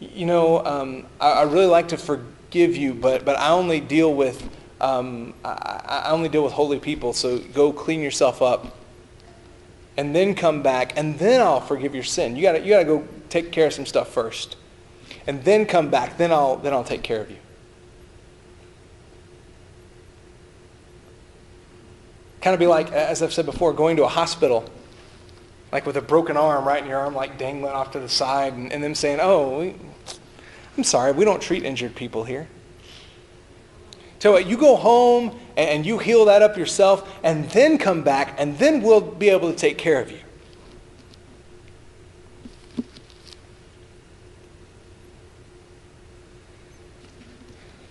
you 0.00 0.24
know, 0.24 0.64
um, 0.64 1.06
I, 1.20 1.30
I, 1.30 1.42
really 1.42 1.66
like 1.66 1.88
to 1.88 1.96
forgive 1.96 2.76
you, 2.76 2.94
but, 2.94 3.24
but 3.24 3.36
I 3.36 3.50
only 3.50 3.80
deal 3.80 4.14
with 4.14 4.48
um, 4.80 5.34
I, 5.44 6.02
I 6.06 6.10
only 6.10 6.28
deal 6.28 6.44
with 6.44 6.52
holy 6.52 6.78
people, 6.78 7.12
so 7.12 7.38
go 7.38 7.72
clean 7.72 8.00
yourself 8.00 8.42
up 8.42 8.76
and 9.96 10.14
then 10.14 10.34
come 10.34 10.62
back, 10.62 10.96
and 10.96 11.18
then 11.18 11.40
I'll 11.40 11.60
forgive 11.60 11.94
your 11.94 12.04
sin. 12.04 12.36
You 12.36 12.42
gotta, 12.42 12.60
you 12.60 12.70
gotta 12.70 12.84
go 12.84 13.06
take 13.28 13.50
care 13.50 13.66
of 13.66 13.72
some 13.72 13.84
stuff 13.84 14.08
first 14.08 14.56
and 15.28 15.44
then 15.44 15.66
come 15.66 15.90
back. 15.90 16.16
Then 16.16 16.32
I'll, 16.32 16.56
then 16.56 16.72
I'll 16.72 16.84
take 16.84 17.02
care 17.02 17.20
of 17.20 17.30
you. 17.30 17.36
Kind 22.40 22.54
of 22.54 22.60
be 22.60 22.66
like, 22.66 22.90
as 22.92 23.22
I've 23.22 23.32
said 23.32 23.44
before, 23.44 23.72
going 23.72 23.96
to 23.96 24.04
a 24.04 24.08
hospital, 24.08 24.64
like 25.70 25.84
with 25.84 25.96
a 25.96 26.00
broken 26.00 26.36
arm, 26.36 26.66
right, 26.66 26.78
and 26.78 26.88
your 26.88 26.98
arm 26.98 27.14
like 27.14 27.36
dangling 27.36 27.72
off 27.72 27.90
to 27.92 28.00
the 28.00 28.08
side, 28.08 28.54
and, 28.54 28.72
and 28.72 28.82
them 28.82 28.94
saying, 28.94 29.18
oh, 29.20 29.60
we, 29.60 29.74
I'm 30.76 30.84
sorry, 30.84 31.12
we 31.12 31.24
don't 31.24 31.42
treat 31.42 31.62
injured 31.62 31.94
people 31.94 32.24
here. 32.24 32.48
So 34.18 34.36
you 34.38 34.56
go 34.56 34.76
home 34.76 35.38
and 35.56 35.84
you 35.84 35.98
heal 35.98 36.24
that 36.26 36.40
up 36.40 36.56
yourself, 36.56 37.18
and 37.24 37.50
then 37.50 37.78
come 37.78 38.02
back, 38.02 38.36
and 38.38 38.56
then 38.58 38.80
we'll 38.80 39.00
be 39.00 39.28
able 39.28 39.50
to 39.50 39.56
take 39.56 39.76
care 39.76 40.00
of 40.00 40.10
you. 40.10 40.20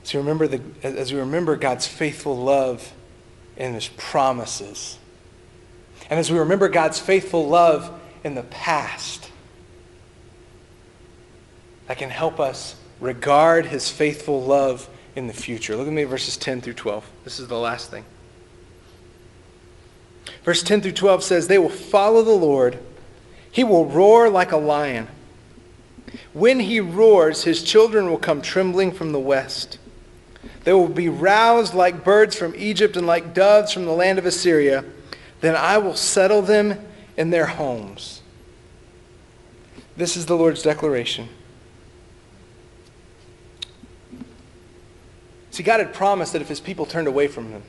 So 0.03 0.17
remember 0.19 0.47
the, 0.47 0.61
as 0.81 1.11
we 1.11 1.19
remember 1.19 1.57
God's 1.57 1.85
faithful 1.85 2.37
love 2.37 2.93
and 3.57 3.75
his 3.75 3.89
promises, 3.89 4.97
and 6.09 6.17
as 6.17 6.31
we 6.31 6.39
remember 6.39 6.69
God's 6.69 6.99
faithful 6.99 7.45
love 7.45 7.91
in 8.23 8.35
the 8.35 8.43
past, 8.43 9.29
that 11.87 11.97
can 11.97 12.09
help 12.09 12.39
us 12.39 12.77
regard 13.01 13.65
his 13.65 13.89
faithful 13.89 14.41
love 14.41 14.87
in 15.17 15.25
the 15.25 15.33
future. 15.33 15.75
Look 15.75 15.87
at 15.87 15.93
me 15.93 16.03
verses 16.03 16.37
10 16.37 16.61
through 16.61 16.75
12. 16.75 17.03
This 17.23 17.39
is 17.39 17.47
the 17.47 17.57
last 17.57 17.89
thing. 17.89 18.05
Verse 20.43 20.61
10 20.61 20.81
through 20.81 20.91
12 20.91 21.23
says, 21.23 21.47
They 21.47 21.57
will 21.57 21.69
follow 21.69 22.21
the 22.21 22.31
Lord. 22.31 22.77
He 23.51 23.63
will 23.63 23.87
roar 23.87 24.29
like 24.29 24.51
a 24.51 24.57
lion. 24.57 25.07
When 26.33 26.59
he 26.59 26.79
roars, 26.79 27.43
his 27.43 27.63
children 27.63 28.11
will 28.11 28.19
come 28.19 28.43
trembling 28.43 28.91
from 28.91 29.11
the 29.11 29.19
west. 29.19 29.79
They 30.65 30.73
will 30.73 30.87
be 30.87 31.09
roused 31.09 31.73
like 31.73 32.03
birds 32.03 32.35
from 32.35 32.53
Egypt 32.55 32.95
and 32.95 33.07
like 33.07 33.33
doves 33.33 33.71
from 33.73 33.85
the 33.85 33.93
land 33.93 34.19
of 34.19 34.25
Assyria. 34.27 34.85
Then 35.41 35.55
I 35.55 35.79
will 35.79 35.95
settle 35.95 36.43
them 36.43 36.79
in 37.17 37.31
their 37.31 37.47
homes. 37.47 38.21
This 39.95 40.15
is 40.15 40.27
the 40.27 40.37
Lord's 40.37 40.61
declaration. 40.61 41.27
See, 45.57 45.63
God 45.63 45.79
had 45.79 45.91
promised 45.91 46.33
that 46.33 46.41
if 46.43 46.49
his 46.49 46.59
people 46.59 46.85
turned 46.85 47.07
away 47.07 47.27
from 47.27 47.49
him, 47.49 47.63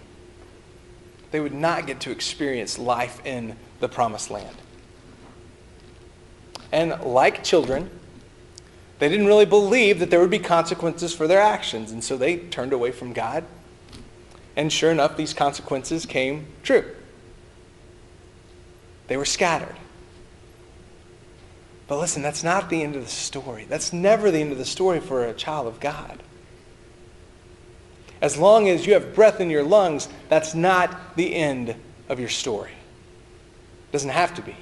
they 1.30 1.40
would 1.40 1.54
not 1.54 1.86
get 1.86 2.00
to 2.00 2.10
experience 2.10 2.78
life 2.78 3.24
in 3.24 3.56
the 3.80 3.88
promised 3.88 4.30
land. 4.30 4.54
And 6.70 7.00
like 7.00 7.42
children, 7.42 7.88
they 8.98 9.08
didn't 9.08 9.24
really 9.24 9.46
believe 9.46 10.00
that 10.00 10.10
there 10.10 10.20
would 10.20 10.28
be 10.28 10.38
consequences 10.38 11.14
for 11.14 11.26
their 11.26 11.40
actions, 11.40 11.90
and 11.90 12.04
so 12.04 12.18
they 12.18 12.36
turned 12.36 12.74
away 12.74 12.90
from 12.90 13.14
God. 13.14 13.44
And 14.54 14.70
sure 14.70 14.90
enough, 14.90 15.16
these 15.16 15.32
consequences 15.32 16.04
came 16.04 16.44
true. 16.62 16.94
They 19.06 19.16
were 19.16 19.24
scattered. 19.24 19.76
But 21.86 22.00
listen, 22.00 22.20
that's 22.20 22.44
not 22.44 22.68
the 22.68 22.82
end 22.82 22.96
of 22.96 23.04
the 23.04 23.10
story. 23.10 23.64
That's 23.66 23.94
never 23.94 24.30
the 24.30 24.42
end 24.42 24.52
of 24.52 24.58
the 24.58 24.66
story 24.66 25.00
for 25.00 25.24
a 25.24 25.32
child 25.32 25.66
of 25.66 25.80
God. 25.80 26.22
As 28.20 28.36
long 28.36 28.68
as 28.68 28.86
you 28.86 28.94
have 28.94 29.14
breath 29.14 29.40
in 29.40 29.50
your 29.50 29.62
lungs, 29.62 30.08
that's 30.28 30.54
not 30.54 31.16
the 31.16 31.34
end 31.34 31.74
of 32.08 32.18
your 32.18 32.28
story. 32.28 32.72
It 32.72 33.92
doesn't 33.92 34.10
have 34.10 34.34
to 34.34 34.42
be. 34.42 34.56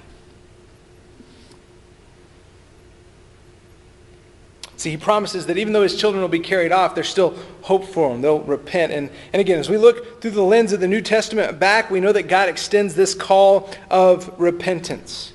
See, 4.77 4.90
he 4.90 4.97
promises 4.99 5.47
that 5.47 5.57
even 5.57 5.73
though 5.73 5.83
his 5.83 5.97
children 5.97 6.21
will 6.21 6.29
be 6.29 6.38
carried 6.38 6.71
off, 6.71 6.95
there's 6.95 7.09
still 7.09 7.35
hope 7.62 7.87
for 7.87 8.11
them. 8.11 8.21
They'll 8.21 8.40
repent. 8.40 8.92
And, 8.92 9.11
and 9.33 9.40
again, 9.40 9.59
as 9.59 9.71
we 9.71 9.79
look 9.79 10.21
through 10.21 10.33
the 10.33 10.42
lens 10.42 10.73
of 10.73 10.81
the 10.81 10.87
New 10.87 11.01
Testament 11.01 11.59
back, 11.59 11.90
we 11.90 11.99
know 11.99 12.12
that 12.12 12.25
God 12.25 12.51
extends 12.51 12.95
this 12.95 13.14
call 13.14 13.71
of 13.90 14.38
repentance. 14.38 15.33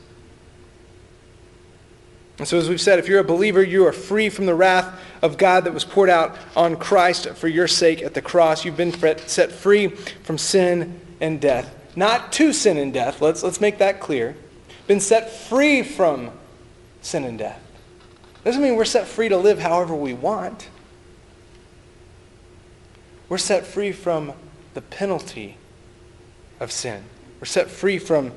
And 2.42 2.48
so, 2.48 2.58
as 2.58 2.68
we've 2.68 2.82
said, 2.82 2.98
if 2.98 3.08
you're 3.08 3.20
a 3.20 3.24
believer, 3.24 3.62
you 3.62 3.86
are 3.86 3.94
free 3.94 4.28
from 4.28 4.48
the 4.48 4.56
wrath 4.56 5.00
of 5.22 5.38
God 5.38 5.66
that 5.66 5.76
was 5.76 5.86
poured 5.86 6.10
out 6.10 6.36
on 6.56 6.76
Christ 6.76 7.30
for 7.36 7.48
your 7.48 7.68
sake 7.68 8.02
at 8.02 8.16
the 8.16 8.22
cross. 8.24 8.66
You've 8.66 8.76
been 8.76 8.92
set 9.28 9.52
free 9.52 9.90
from 9.90 10.40
sin 10.40 11.00
and 11.20 11.40
death. 11.40 11.72
Not 11.96 12.32
to 12.34 12.52
sin 12.52 12.78
and 12.78 12.92
death, 12.92 13.22
let's, 13.22 13.44
let's 13.44 13.62
make 13.62 13.78
that 13.78 14.00
clear. 14.00 14.36
Been 14.88 15.00
set 15.00 15.30
free 15.32 15.84
from 15.84 16.32
sin 17.04 17.26
and 17.26 17.38
death. 17.38 17.62
Doesn't 18.44 18.64
mean 18.64 18.76
we're 18.76 18.86
set 18.86 19.08
free 19.08 19.30
to 19.30 19.38
live 19.38 19.60
however 19.60 19.94
we 19.94 20.16
want. 20.16 20.68
We're 23.30 23.38
set 23.38 23.68
free 23.68 23.92
from 23.92 24.34
the 24.74 24.82
penalty 24.82 25.58
of 26.60 26.72
sin. 26.72 27.04
We're 27.40 27.46
set 27.46 27.70
free 27.70 28.00
from 28.00 28.32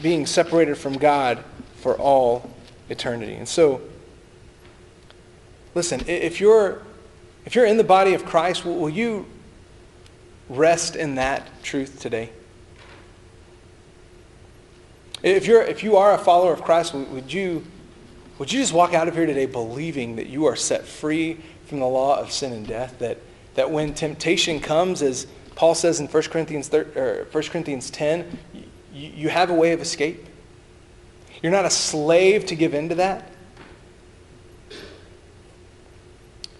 being 0.00 0.24
separated 0.24 0.78
from 0.78 0.94
God 0.94 1.44
for 1.76 1.98
all 1.98 2.50
eternity. 2.88 3.34
And 3.34 3.48
so, 3.48 3.80
listen, 5.74 6.02
if 6.06 6.40
you're, 6.40 6.82
if 7.44 7.54
you're 7.54 7.66
in 7.66 7.76
the 7.76 7.84
body 7.84 8.14
of 8.14 8.24
Christ, 8.24 8.64
will, 8.64 8.88
you 8.88 9.26
rest 10.48 10.96
in 10.96 11.16
that 11.16 11.62
truth 11.62 12.00
today? 12.00 12.30
If, 15.22 15.46
you're, 15.46 15.62
if 15.62 15.82
you 15.82 15.96
are 15.96 16.14
a 16.14 16.18
follower 16.18 16.52
of 16.52 16.62
Christ, 16.62 16.94
would 16.94 17.32
you, 17.32 17.64
would 18.38 18.52
you 18.52 18.60
just 18.60 18.72
walk 18.72 18.92
out 18.92 19.06
of 19.06 19.14
here 19.14 19.26
today 19.26 19.46
believing 19.46 20.16
that 20.16 20.26
you 20.26 20.46
are 20.46 20.56
set 20.56 20.84
free 20.84 21.38
from 21.66 21.78
the 21.78 21.86
law 21.86 22.18
of 22.18 22.32
sin 22.32 22.52
and 22.52 22.66
death? 22.66 22.98
That, 22.98 23.18
that 23.54 23.70
when 23.70 23.94
temptation 23.94 24.58
comes, 24.58 25.00
as 25.00 25.26
Paul 25.54 25.74
says 25.74 26.00
in 26.00 26.08
1 26.08 26.22
Corinthians, 26.24 26.68
3, 26.68 26.80
or 26.96 27.26
1 27.30 27.42
Corinthians 27.44 27.88
10, 27.90 28.38
you, 28.52 29.10
you 29.14 29.28
have 29.28 29.50
a 29.50 29.54
way 29.54 29.72
of 29.72 29.80
escape? 29.80 30.26
You're 31.42 31.52
not 31.52 31.64
a 31.64 31.70
slave 31.70 32.46
to 32.46 32.54
give 32.54 32.72
in 32.72 32.88
to 32.90 32.94
that. 32.96 33.28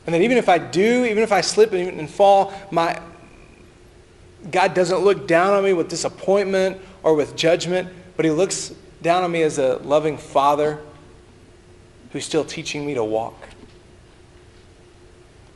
And 0.04 0.14
that 0.14 0.20
even 0.20 0.36
if 0.36 0.48
I 0.48 0.58
do, 0.58 1.04
even 1.04 1.22
if 1.22 1.30
I 1.30 1.40
slip 1.40 1.72
and, 1.72 2.00
and 2.00 2.10
fall, 2.10 2.52
my, 2.72 3.00
God 4.50 4.74
doesn't 4.74 4.98
look 4.98 5.28
down 5.28 5.54
on 5.54 5.62
me 5.62 5.72
with 5.72 5.88
disappointment 5.88 6.80
or 7.04 7.14
with 7.14 7.36
judgment, 7.36 7.88
but 8.16 8.24
He 8.24 8.30
looks 8.32 8.74
down 9.00 9.22
on 9.22 9.30
me 9.30 9.42
as 9.42 9.58
a 9.58 9.76
loving 9.78 10.18
Father 10.18 10.80
who's 12.10 12.24
still 12.24 12.44
teaching 12.44 12.84
me 12.84 12.94
to 12.94 13.04
walk, 13.04 13.48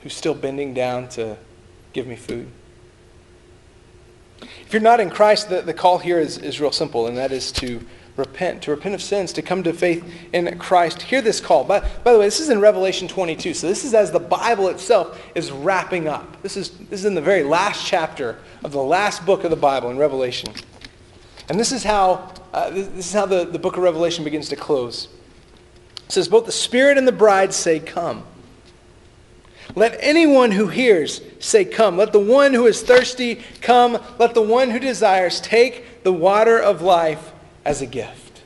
who's 0.03 0.15
still 0.15 0.35
bending 0.35 0.73
down 0.73 1.09
to 1.11 1.37
give 1.93 2.07
me 2.07 2.15
food. 2.15 2.49
If 4.41 4.73
you're 4.73 4.83
not 4.83 5.01
in 5.01 5.11
Christ, 5.11 5.49
the, 5.49 5.63
the 5.63 5.75
call 5.75 5.99
here 5.99 6.21
is, 6.21 6.39
is 6.39 6.61
real 6.61 6.73
simple, 6.73 7.07
and 7.09 7.17
that 7.17 7.33
is 7.33 7.51
to 7.53 7.85
repent, 8.17 8.63
to 8.63 8.71
repent 8.71 8.95
of 8.95 9.03
sins, 9.03 9.33
to 9.35 9.43
come 9.43 9.63
to 9.63 9.73
faith 9.73 10.05
in 10.33 10.59
Christ. 10.59 11.03
Hear 11.03 11.21
this 11.21 11.41
call. 11.41 11.65
By, 11.65 11.81
by 11.81 12.13
the 12.13 12.19
way, 12.19 12.27
this 12.27 12.41
is 12.41 12.49
in 12.49 12.61
Revelation 12.61 13.09
22. 13.09 13.55
So 13.55 13.69
this 13.69 13.85
is 13.85 13.95
as 13.95 14.11
the 14.11 14.21
Bible 14.21 14.69
itself 14.69 15.21
is 15.35 15.51
wrapping 15.53 16.09
up. 16.09 16.41
This 16.43 16.57
is, 16.57 16.71
this 16.71 17.01
is 17.01 17.05
in 17.05 17.15
the 17.15 17.21
very 17.21 17.43
last 17.43 17.87
chapter 17.87 18.39
of 18.65 18.73
the 18.73 18.83
last 18.83 19.27
book 19.27 19.45
of 19.45 19.51
the 19.51 19.57
Bible 19.57 19.91
in 19.91 19.99
Revelation. 19.99 20.53
And 21.49 21.61
this 21.61 21.73
is 21.73 21.85
how, 21.85 22.33
uh, 22.53 22.71
this, 22.71 22.89
is 23.07 23.13
how 23.13 23.27
the, 23.27 23.45
the 23.45 23.59
book 23.59 23.77
of 23.77 23.83
Revelation 23.83 24.25
begins 24.25 24.49
to 24.49 24.57
close. 24.57 25.09
It 26.07 26.13
says, 26.13 26.29
Both 26.29 26.47
the 26.47 26.53
Spirit 26.53 26.99
and 26.99 27.07
the 27.07 27.13
bride 27.13 27.53
say, 27.53 27.81
Come. 27.81 28.25
Let 29.75 29.97
anyone 30.01 30.53
who 30.53 30.69
hears 30.69 31.21
say, 31.39 31.65
Come. 31.65 31.97
Let 31.99 32.13
the 32.13 32.21
one 32.21 32.55
who 32.55 32.67
is 32.67 32.83
thirsty 32.83 33.43
come. 33.61 33.99
Let 34.19 34.35
the 34.35 34.43
one 34.43 34.71
who 34.71 34.79
desires 34.79 35.41
take 35.41 36.03
the 36.03 36.13
water 36.13 36.59
of 36.59 36.81
life 36.81 37.33
as 37.67 37.83
a 37.83 37.87
gift. 37.87 38.43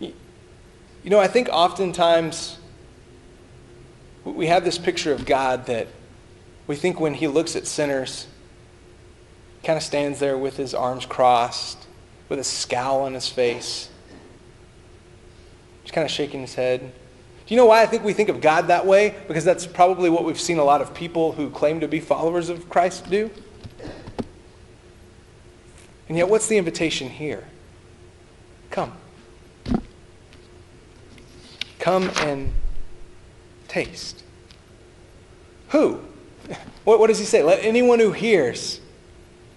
You 0.00 1.10
know, 1.10 1.20
I 1.20 1.28
think 1.28 1.48
oftentimes 1.50 2.58
we 4.24 4.48
have 4.48 4.64
this 4.64 4.76
picture 4.76 5.12
of 5.12 5.24
God 5.24 5.66
that 5.66 5.86
we 6.66 6.74
think 6.74 6.98
when 7.00 7.14
he 7.14 7.28
looks 7.28 7.56
at 7.56 7.66
sinners, 7.66 8.26
kind 9.64 9.76
of 9.76 9.82
stands 9.82 10.18
there 10.18 10.36
with 10.36 10.56
his 10.56 10.74
arms 10.74 11.06
crossed, 11.06 11.86
with 12.28 12.40
a 12.40 12.44
scowl 12.44 13.02
on 13.02 13.14
his 13.14 13.28
face, 13.28 13.88
just 15.82 15.94
kind 15.94 16.04
of 16.04 16.10
shaking 16.10 16.40
his 16.40 16.54
head. 16.54 16.80
Do 16.80 17.54
you 17.54 17.56
know 17.56 17.66
why 17.66 17.82
I 17.82 17.86
think 17.86 18.02
we 18.02 18.12
think 18.12 18.28
of 18.28 18.40
God 18.40 18.68
that 18.68 18.84
way? 18.84 19.14
Because 19.28 19.44
that's 19.44 19.66
probably 19.66 20.10
what 20.10 20.24
we've 20.24 20.40
seen 20.40 20.58
a 20.58 20.64
lot 20.64 20.80
of 20.80 20.92
people 20.92 21.32
who 21.32 21.50
claim 21.50 21.80
to 21.80 21.88
be 21.88 22.00
followers 22.00 22.48
of 22.48 22.68
Christ 22.68 23.08
do. 23.08 23.30
And 26.12 26.18
yet, 26.18 26.28
what's 26.28 26.46
the 26.46 26.58
invitation 26.58 27.08
here? 27.08 27.42
Come. 28.70 28.92
Come 31.78 32.10
and 32.18 32.52
taste. 33.66 34.22
Who? 35.70 36.02
What, 36.84 36.98
what 36.98 37.06
does 37.06 37.18
he 37.18 37.24
say? 37.24 37.42
Let 37.42 37.64
anyone 37.64 37.98
who 37.98 38.12
hears 38.12 38.82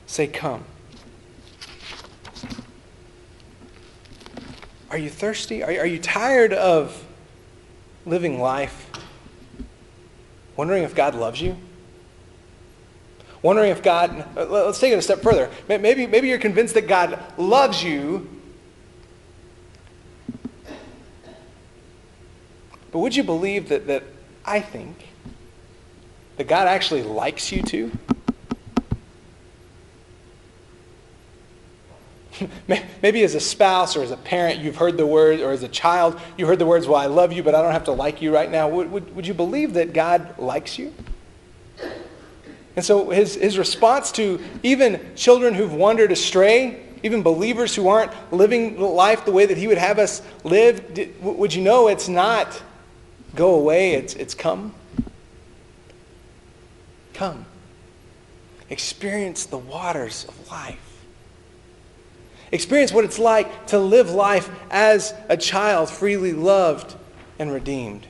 say, 0.07 0.27
Come. 0.27 0.63
Are 4.89 4.97
you 4.97 5.09
thirsty? 5.09 5.61
Are, 5.61 5.71
are 5.71 5.85
you 5.85 5.99
tired 5.99 6.53
of 6.53 7.03
living 8.05 8.39
life 8.39 8.89
wondering 10.55 10.83
if 10.83 10.95
God 10.95 11.15
loves 11.15 11.41
you? 11.41 11.57
Wondering 13.45 13.69
if 13.69 13.83
God, 13.83 14.25
let's 14.35 14.79
take 14.79 14.91
it 14.91 14.97
a 14.97 15.01
step 15.03 15.21
further. 15.21 15.51
Maybe, 15.67 16.07
maybe 16.07 16.27
you're 16.27 16.39
convinced 16.39 16.73
that 16.73 16.87
God 16.87 17.23
loves 17.37 17.83
you, 17.83 18.27
but 22.91 22.97
would 22.99 23.15
you 23.15 23.23
believe 23.23 23.69
that, 23.69 23.85
that 23.85 24.03
I 24.43 24.61
think 24.61 25.09
that 26.37 26.47
God 26.47 26.67
actually 26.67 27.03
likes 27.03 27.51
you 27.51 27.61
too? 27.61 27.91
Maybe 33.01 33.23
as 33.23 33.35
a 33.35 33.39
spouse 33.39 33.95
or 33.95 34.01
as 34.01 34.09
a 34.09 34.17
parent, 34.17 34.59
you've 34.59 34.77
heard 34.77 34.97
the 34.97 35.05
word, 35.05 35.39
or 35.39 35.51
as 35.51 35.61
a 35.61 35.69
child, 35.69 36.19
you 36.35 36.47
heard 36.47 36.57
the 36.57 36.65
words, 36.65 36.87
Well, 36.87 36.99
I 36.99 37.05
love 37.05 37.31
you, 37.31 37.43
but 37.43 37.53
I 37.53 37.61
don't 37.61 37.73
have 37.73 37.83
to 37.85 37.91
like 37.91 38.23
you 38.23 38.33
right 38.33 38.49
now. 38.49 38.67
Would, 38.69 38.91
would, 38.91 39.15
would 39.15 39.27
you 39.27 39.35
believe 39.35 39.73
that 39.75 39.93
God 39.93 40.39
likes 40.39 40.79
you? 40.79 40.95
And 42.75 42.83
so 42.83 43.09
his, 43.09 43.35
his 43.35 43.57
response 43.57 44.11
to 44.13 44.39
even 44.63 44.99
children 45.15 45.53
who've 45.53 45.73
wandered 45.73 46.11
astray, 46.11 46.83
even 47.03 47.23
believers 47.23 47.73
who 47.75 47.87
aren't 47.87 48.11
living 48.33 48.79
life 48.79 49.25
the 49.25 49.31
way 49.31 49.45
that 49.45 49.57
he 49.57 49.67
would 49.67 49.77
have 49.77 49.99
us 49.99 50.21
live, 50.43 50.83
would 51.21 51.53
you 51.53 51.61
know 51.61 51.87
it's 51.87 52.09
not 52.09 52.61
go 53.35 53.55
away, 53.55 53.93
it's, 53.93 54.13
it's 54.15 54.33
come. 54.33 54.73
Come. 57.13 57.45
Experience 58.69 59.45
the 59.45 59.57
waters 59.57 60.25
of 60.27 60.51
life. 60.51 60.81
Experience 62.51 62.91
what 62.91 63.05
it's 63.05 63.19
like 63.19 63.67
to 63.67 63.79
live 63.79 64.11
life 64.11 64.49
as 64.69 65.13
a 65.29 65.37
child, 65.37 65.89
freely 65.89 66.33
loved 66.33 66.95
and 67.39 67.51
redeemed. 67.51 68.07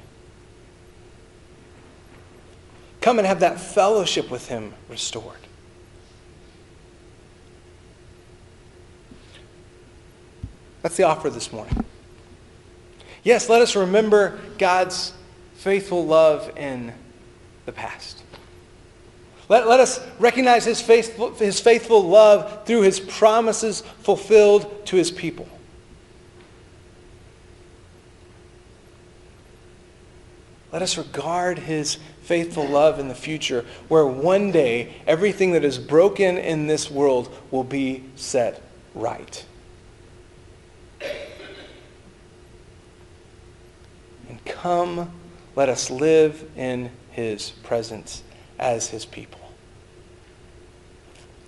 Come 3.05 3.19
and 3.19 3.27
have 3.27 3.41
that 3.41 3.59
fellowship 3.59 4.31
with 4.31 4.47
Him 4.47 4.73
restored. 4.89 5.37
That's 10.81 10.97
the 10.97 11.03
offer 11.03 11.29
this 11.29 11.53
morning. 11.53 11.85
Yes, 13.21 13.47
let 13.47 13.61
us 13.61 13.75
remember 13.75 14.39
God's 14.57 15.13
faithful 15.53 16.03
love 16.03 16.51
in 16.57 16.93
the 17.67 17.71
past. 17.71 18.23
Let, 19.49 19.67
let 19.67 19.79
us 19.79 20.03
recognize 20.17 20.65
his 20.65 20.81
faithful, 20.81 21.31
his 21.35 21.59
faithful 21.59 22.01
love 22.01 22.65
through 22.65 22.81
his 22.81 22.99
promises 22.99 23.81
fulfilled 23.99 24.83
to 24.87 24.95
his 24.95 25.11
people. 25.11 25.47
Let 30.71 30.81
us 30.81 30.97
regard 30.97 31.59
his 31.59 31.97
faithful 32.21 32.67
love 32.67 32.99
in 32.99 33.07
the 33.07 33.15
future, 33.15 33.65
where 33.87 34.05
one 34.05 34.51
day 34.51 34.95
everything 35.05 35.51
that 35.51 35.63
is 35.63 35.77
broken 35.77 36.37
in 36.37 36.67
this 36.67 36.89
world 36.89 37.33
will 37.51 37.63
be 37.63 38.03
set 38.15 38.61
right. 38.93 39.45
And 44.27 44.43
come, 44.43 45.11
let 45.55 45.69
us 45.69 45.89
live 45.89 46.49
in 46.57 46.91
his 47.11 47.51
presence 47.51 48.23
as 48.59 48.89
his 48.89 49.05
people. 49.05 49.39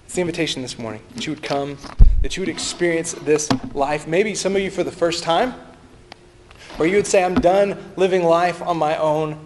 It's 0.06 0.16
the 0.16 0.22
invitation 0.22 0.62
this 0.62 0.80
morning 0.80 1.02
that 1.16 1.26
you 1.26 1.34
would 1.34 1.44
come, 1.44 1.78
that 2.22 2.38
you 2.38 2.42
would 2.42 2.50
experience 2.50 3.12
this 3.14 3.50
life. 3.74 4.08
Maybe 4.08 4.36
some 4.36 4.56
of 4.56 4.62
you 4.62 4.72
for 4.72 4.84
the 4.84 4.92
first 4.92 5.24
time, 5.24 5.56
where 6.78 6.88
you 6.88 6.96
would 6.96 7.08
say, 7.08 7.24
I'm 7.24 7.36
done 7.36 7.78
living 7.96 8.24
life 8.24 8.62
on 8.62 8.78
my 8.78 8.98
own. 8.98 9.38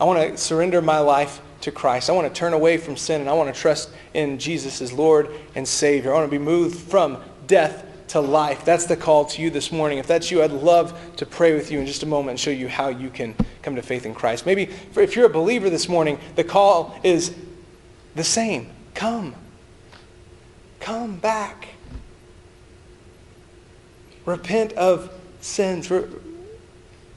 I 0.00 0.04
want 0.04 0.32
to 0.32 0.36
surrender 0.36 0.82
my 0.82 0.98
life 0.98 1.40
to 1.62 1.70
Christ. 1.70 2.10
I 2.10 2.12
want 2.12 2.32
to 2.32 2.38
turn 2.38 2.52
away 2.52 2.76
from 2.76 2.96
sin 2.96 3.20
and 3.20 3.30
I 3.30 3.32
want 3.32 3.52
to 3.52 3.58
trust 3.58 3.90
in 4.14 4.38
Jesus 4.38 4.82
as 4.82 4.92
Lord 4.92 5.30
and 5.54 5.66
Savior. 5.66 6.12
I 6.12 6.18
want 6.18 6.30
to 6.30 6.38
be 6.38 6.42
moved 6.42 6.76
from 6.76 7.18
death 7.46 7.84
to 8.08 8.20
life. 8.20 8.64
That's 8.64 8.86
the 8.86 8.96
call 8.96 9.24
to 9.26 9.42
you 9.42 9.50
this 9.50 9.72
morning. 9.72 9.98
If 9.98 10.06
that's 10.06 10.30
you, 10.30 10.42
I'd 10.42 10.52
love 10.52 11.16
to 11.16 11.26
pray 11.26 11.54
with 11.54 11.70
you 11.70 11.80
in 11.80 11.86
just 11.86 12.02
a 12.02 12.06
moment 12.06 12.30
and 12.30 12.40
show 12.40 12.50
you 12.50 12.68
how 12.68 12.88
you 12.88 13.10
can 13.10 13.34
come 13.62 13.74
to 13.76 13.82
faith 13.82 14.06
in 14.06 14.14
Christ. 14.14 14.46
Maybe 14.46 14.70
if 14.96 15.16
you're 15.16 15.26
a 15.26 15.30
believer 15.30 15.70
this 15.70 15.88
morning, 15.88 16.18
the 16.34 16.44
call 16.44 16.98
is 17.02 17.34
the 18.14 18.24
same 18.24 18.70
come. 18.94 19.34
Come 20.80 21.16
back. 21.16 21.68
Repent 24.24 24.72
of 24.74 25.10
sins. 25.40 25.90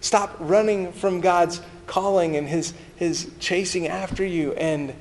Stop 0.02 0.36
running 0.40 0.92
from 0.92 1.22
God's 1.22 1.62
calling 1.88 2.36
and 2.36 2.48
his, 2.48 2.74
his 2.96 3.32
chasing 3.40 3.88
after 3.88 4.26
you 4.26 4.54
and 4.54 4.94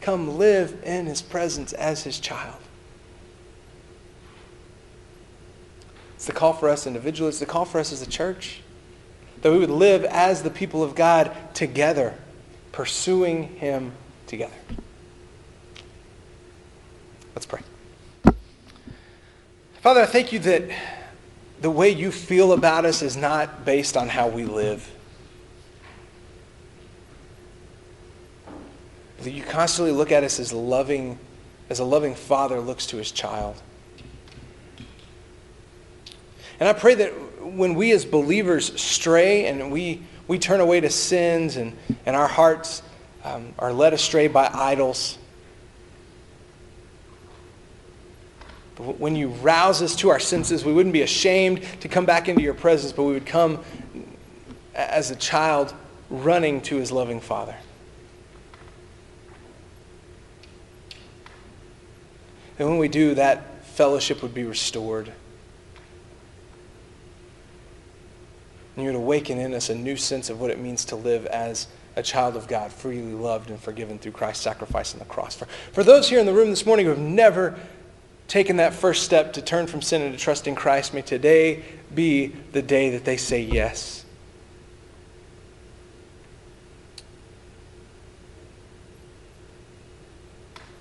come 0.00 0.36
live 0.38 0.82
in 0.84 1.06
his 1.06 1.22
presence 1.22 1.72
as 1.72 2.02
his 2.02 2.18
child. 2.18 2.56
It's 6.22 6.28
the 6.28 6.32
call 6.32 6.52
for 6.52 6.68
us 6.68 6.86
individually. 6.86 7.30
It's 7.30 7.40
the 7.40 7.46
call 7.46 7.64
for 7.64 7.80
us 7.80 7.90
as 7.90 8.00
a 8.00 8.06
church. 8.06 8.60
That 9.40 9.50
we 9.50 9.58
would 9.58 9.70
live 9.70 10.04
as 10.04 10.44
the 10.44 10.50
people 10.50 10.84
of 10.84 10.94
God 10.94 11.36
together, 11.52 12.14
pursuing 12.70 13.48
Him 13.56 13.90
together. 14.28 14.54
Let's 17.34 17.44
pray. 17.44 17.62
Father, 19.80 20.02
I 20.02 20.06
thank 20.06 20.32
you 20.32 20.38
that 20.38 20.70
the 21.62 21.70
way 21.70 21.90
you 21.90 22.10
feel 22.10 22.52
about 22.52 22.84
us 22.84 23.02
is 23.02 23.16
not 23.16 23.64
based 23.64 23.96
on 23.96 24.08
how 24.08 24.26
we 24.26 24.44
live. 24.44 24.90
That 29.22 29.30
you 29.30 29.44
constantly 29.44 29.92
look 29.92 30.10
at 30.10 30.24
us 30.24 30.40
as 30.40 30.52
loving, 30.52 31.20
as 31.70 31.78
a 31.78 31.84
loving 31.84 32.16
father 32.16 32.58
looks 32.58 32.86
to 32.88 32.96
his 32.96 33.12
child. 33.12 33.62
And 36.58 36.68
I 36.68 36.72
pray 36.72 36.96
that 36.96 37.10
when 37.40 37.74
we 37.74 37.92
as 37.92 38.04
believers 38.04 38.80
stray 38.80 39.46
and 39.46 39.70
we, 39.70 40.02
we 40.26 40.40
turn 40.40 40.58
away 40.58 40.80
to 40.80 40.90
sins 40.90 41.56
and, 41.56 41.76
and 42.04 42.16
our 42.16 42.26
hearts 42.26 42.82
um, 43.22 43.54
are 43.60 43.72
led 43.72 43.92
astray 43.92 44.26
by 44.26 44.50
idols, 44.52 45.16
but 48.76 48.98
when 48.98 49.16
you 49.16 49.28
rouse 49.28 49.82
us 49.82 49.94
to 49.96 50.08
our 50.08 50.18
senses, 50.18 50.64
we 50.64 50.72
wouldn't 50.72 50.92
be 50.92 51.02
ashamed 51.02 51.62
to 51.80 51.88
come 51.88 52.06
back 52.06 52.28
into 52.28 52.42
your 52.42 52.54
presence, 52.54 52.92
but 52.92 53.04
we 53.04 53.12
would 53.12 53.26
come 53.26 53.62
as 54.74 55.10
a 55.10 55.16
child 55.16 55.74
running 56.08 56.60
to 56.62 56.76
his 56.76 56.90
loving 56.90 57.20
Father. 57.20 57.54
And 62.58 62.68
when 62.68 62.78
we 62.78 62.88
do, 62.88 63.14
that 63.14 63.64
fellowship 63.64 64.22
would 64.22 64.34
be 64.34 64.44
restored. 64.44 65.12
And 68.76 68.84
you 68.84 68.90
would 68.90 68.96
awaken 68.96 69.38
in 69.38 69.52
us 69.52 69.68
a 69.68 69.74
new 69.74 69.96
sense 69.96 70.30
of 70.30 70.40
what 70.40 70.50
it 70.50 70.58
means 70.58 70.84
to 70.86 70.96
live 70.96 71.26
as 71.26 71.66
a 71.96 72.02
child 72.02 72.36
of 72.36 72.48
God, 72.48 72.72
freely 72.72 73.12
loved 73.12 73.50
and 73.50 73.60
forgiven 73.60 73.98
through 73.98 74.12
Christ's 74.12 74.44
sacrifice 74.44 74.94
on 74.94 74.98
the 74.98 75.04
cross. 75.04 75.34
For, 75.34 75.46
for 75.72 75.84
those 75.84 76.08
here 76.08 76.20
in 76.20 76.26
the 76.26 76.32
room 76.32 76.50
this 76.50 76.64
morning 76.64 76.86
who 76.86 76.90
have 76.90 76.98
never 76.98 77.58
taken 78.32 78.56
that 78.56 78.72
first 78.72 79.02
step 79.02 79.34
to 79.34 79.42
turn 79.42 79.66
from 79.66 79.82
sin 79.82 80.00
and 80.00 80.10
to 80.10 80.18
trust 80.18 80.46
in 80.46 80.54
Christ, 80.54 80.94
may 80.94 81.02
today 81.02 81.62
be 81.94 82.28
the 82.52 82.62
day 82.62 82.88
that 82.88 83.04
they 83.04 83.18
say 83.18 83.42
yes. 83.42 84.06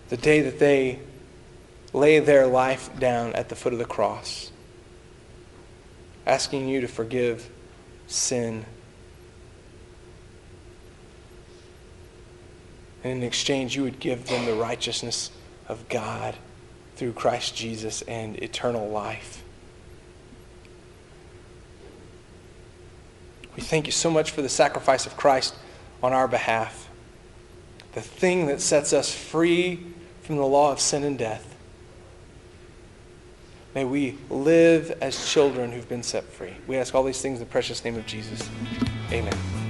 The 0.08 0.16
day 0.16 0.40
that 0.40 0.60
they 0.60 1.00
lay 1.92 2.20
their 2.20 2.48
life 2.48 2.90
down 2.98 3.34
at 3.34 3.50
the 3.50 3.56
foot 3.58 3.74
of 3.74 3.80
the 3.80 3.86
cross, 3.86 4.50
asking 6.26 6.70
you 6.70 6.80
to 6.80 6.88
forgive 6.88 7.50
sin. 8.08 8.66
And 13.04 13.12
in 13.12 13.24
exchange, 13.24 13.76
you 13.76 13.84
would 13.84 14.00
give 14.00 14.28
them 14.28 14.46
the 14.46 14.54
righteousness 14.54 15.32
of 15.68 15.90
God 15.90 16.38
through 17.02 17.14
Christ 17.14 17.56
Jesus 17.56 18.04
and 18.04 18.38
eternal 18.44 18.88
life. 18.88 19.44
We 23.56 23.64
thank 23.64 23.88
you 23.88 23.92
so 23.92 24.12
much 24.12 24.30
for 24.30 24.44
the 24.44 24.50
sacrifice 24.50 25.08
of 25.08 25.18
Christ 25.18 25.56
on 26.04 26.14
our 26.14 26.28
behalf, 26.28 26.88
the 27.94 28.02
thing 28.02 28.46
that 28.46 28.62
sets 28.62 28.94
us 28.94 29.12
free 29.12 29.84
from 30.22 30.36
the 30.36 30.46
law 30.46 30.72
of 30.72 30.80
sin 30.80 31.04
and 31.04 31.18
death. 31.18 31.56
May 33.74 33.84
we 33.84 34.20
live 34.30 34.92
as 35.02 35.28
children 35.28 35.72
who've 35.72 35.90
been 35.90 36.04
set 36.04 36.26
free. 36.26 36.54
We 36.68 36.78
ask 36.78 36.94
all 36.94 37.04
these 37.04 37.20
things 37.20 37.40
in 37.40 37.48
the 37.48 37.52
precious 37.52 37.84
name 37.84 37.96
of 37.96 38.06
Jesus. 38.06 38.48
Amen. 39.12 39.61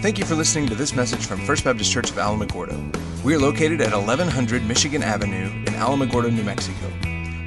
Thank 0.00 0.20
you 0.20 0.24
for 0.24 0.36
listening 0.36 0.68
to 0.68 0.76
this 0.76 0.94
message 0.94 1.26
from 1.26 1.40
First 1.40 1.64
Baptist 1.64 1.90
Church 1.90 2.08
of 2.10 2.18
Alamogordo. 2.18 3.24
We 3.24 3.34
are 3.34 3.38
located 3.38 3.80
at 3.80 3.92
1100 3.92 4.64
Michigan 4.64 5.02
Avenue 5.02 5.46
in 5.66 5.74
Alamogordo, 5.74 6.32
New 6.32 6.44
Mexico. 6.44 6.86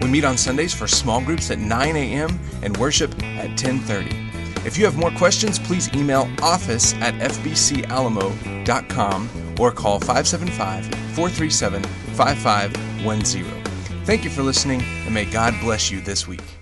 We 0.02 0.10
meet 0.10 0.26
on 0.26 0.38
Sundays 0.38 0.74
for 0.74 0.86
small 0.86 1.22
groups 1.22 1.50
at 1.50 1.60
9 1.60 1.96
a.m. 1.96 2.38
and 2.62 2.76
worship 2.76 3.14
at 3.24 3.52
10:30. 3.52 4.66
If 4.66 4.78
you 4.78 4.84
have 4.84 4.98
more 4.98 5.12
questions, 5.12 5.60
please 5.60 5.90
email 5.96 6.30
office 6.42 6.94
at 6.96 7.14
fbcalamo.com 7.16 9.30
or 9.58 9.72
call 9.72 10.00
575 10.00 10.88
437 11.16 11.84
5510. 11.84 14.06
Thank 14.06 14.26
you 14.26 14.30
for 14.30 14.44
listening, 14.44 14.82
and 15.06 15.14
may 15.14 15.24
God 15.24 15.56
bless 15.62 15.90
you 15.90 16.02
this 16.02 16.28
week. 16.28 16.61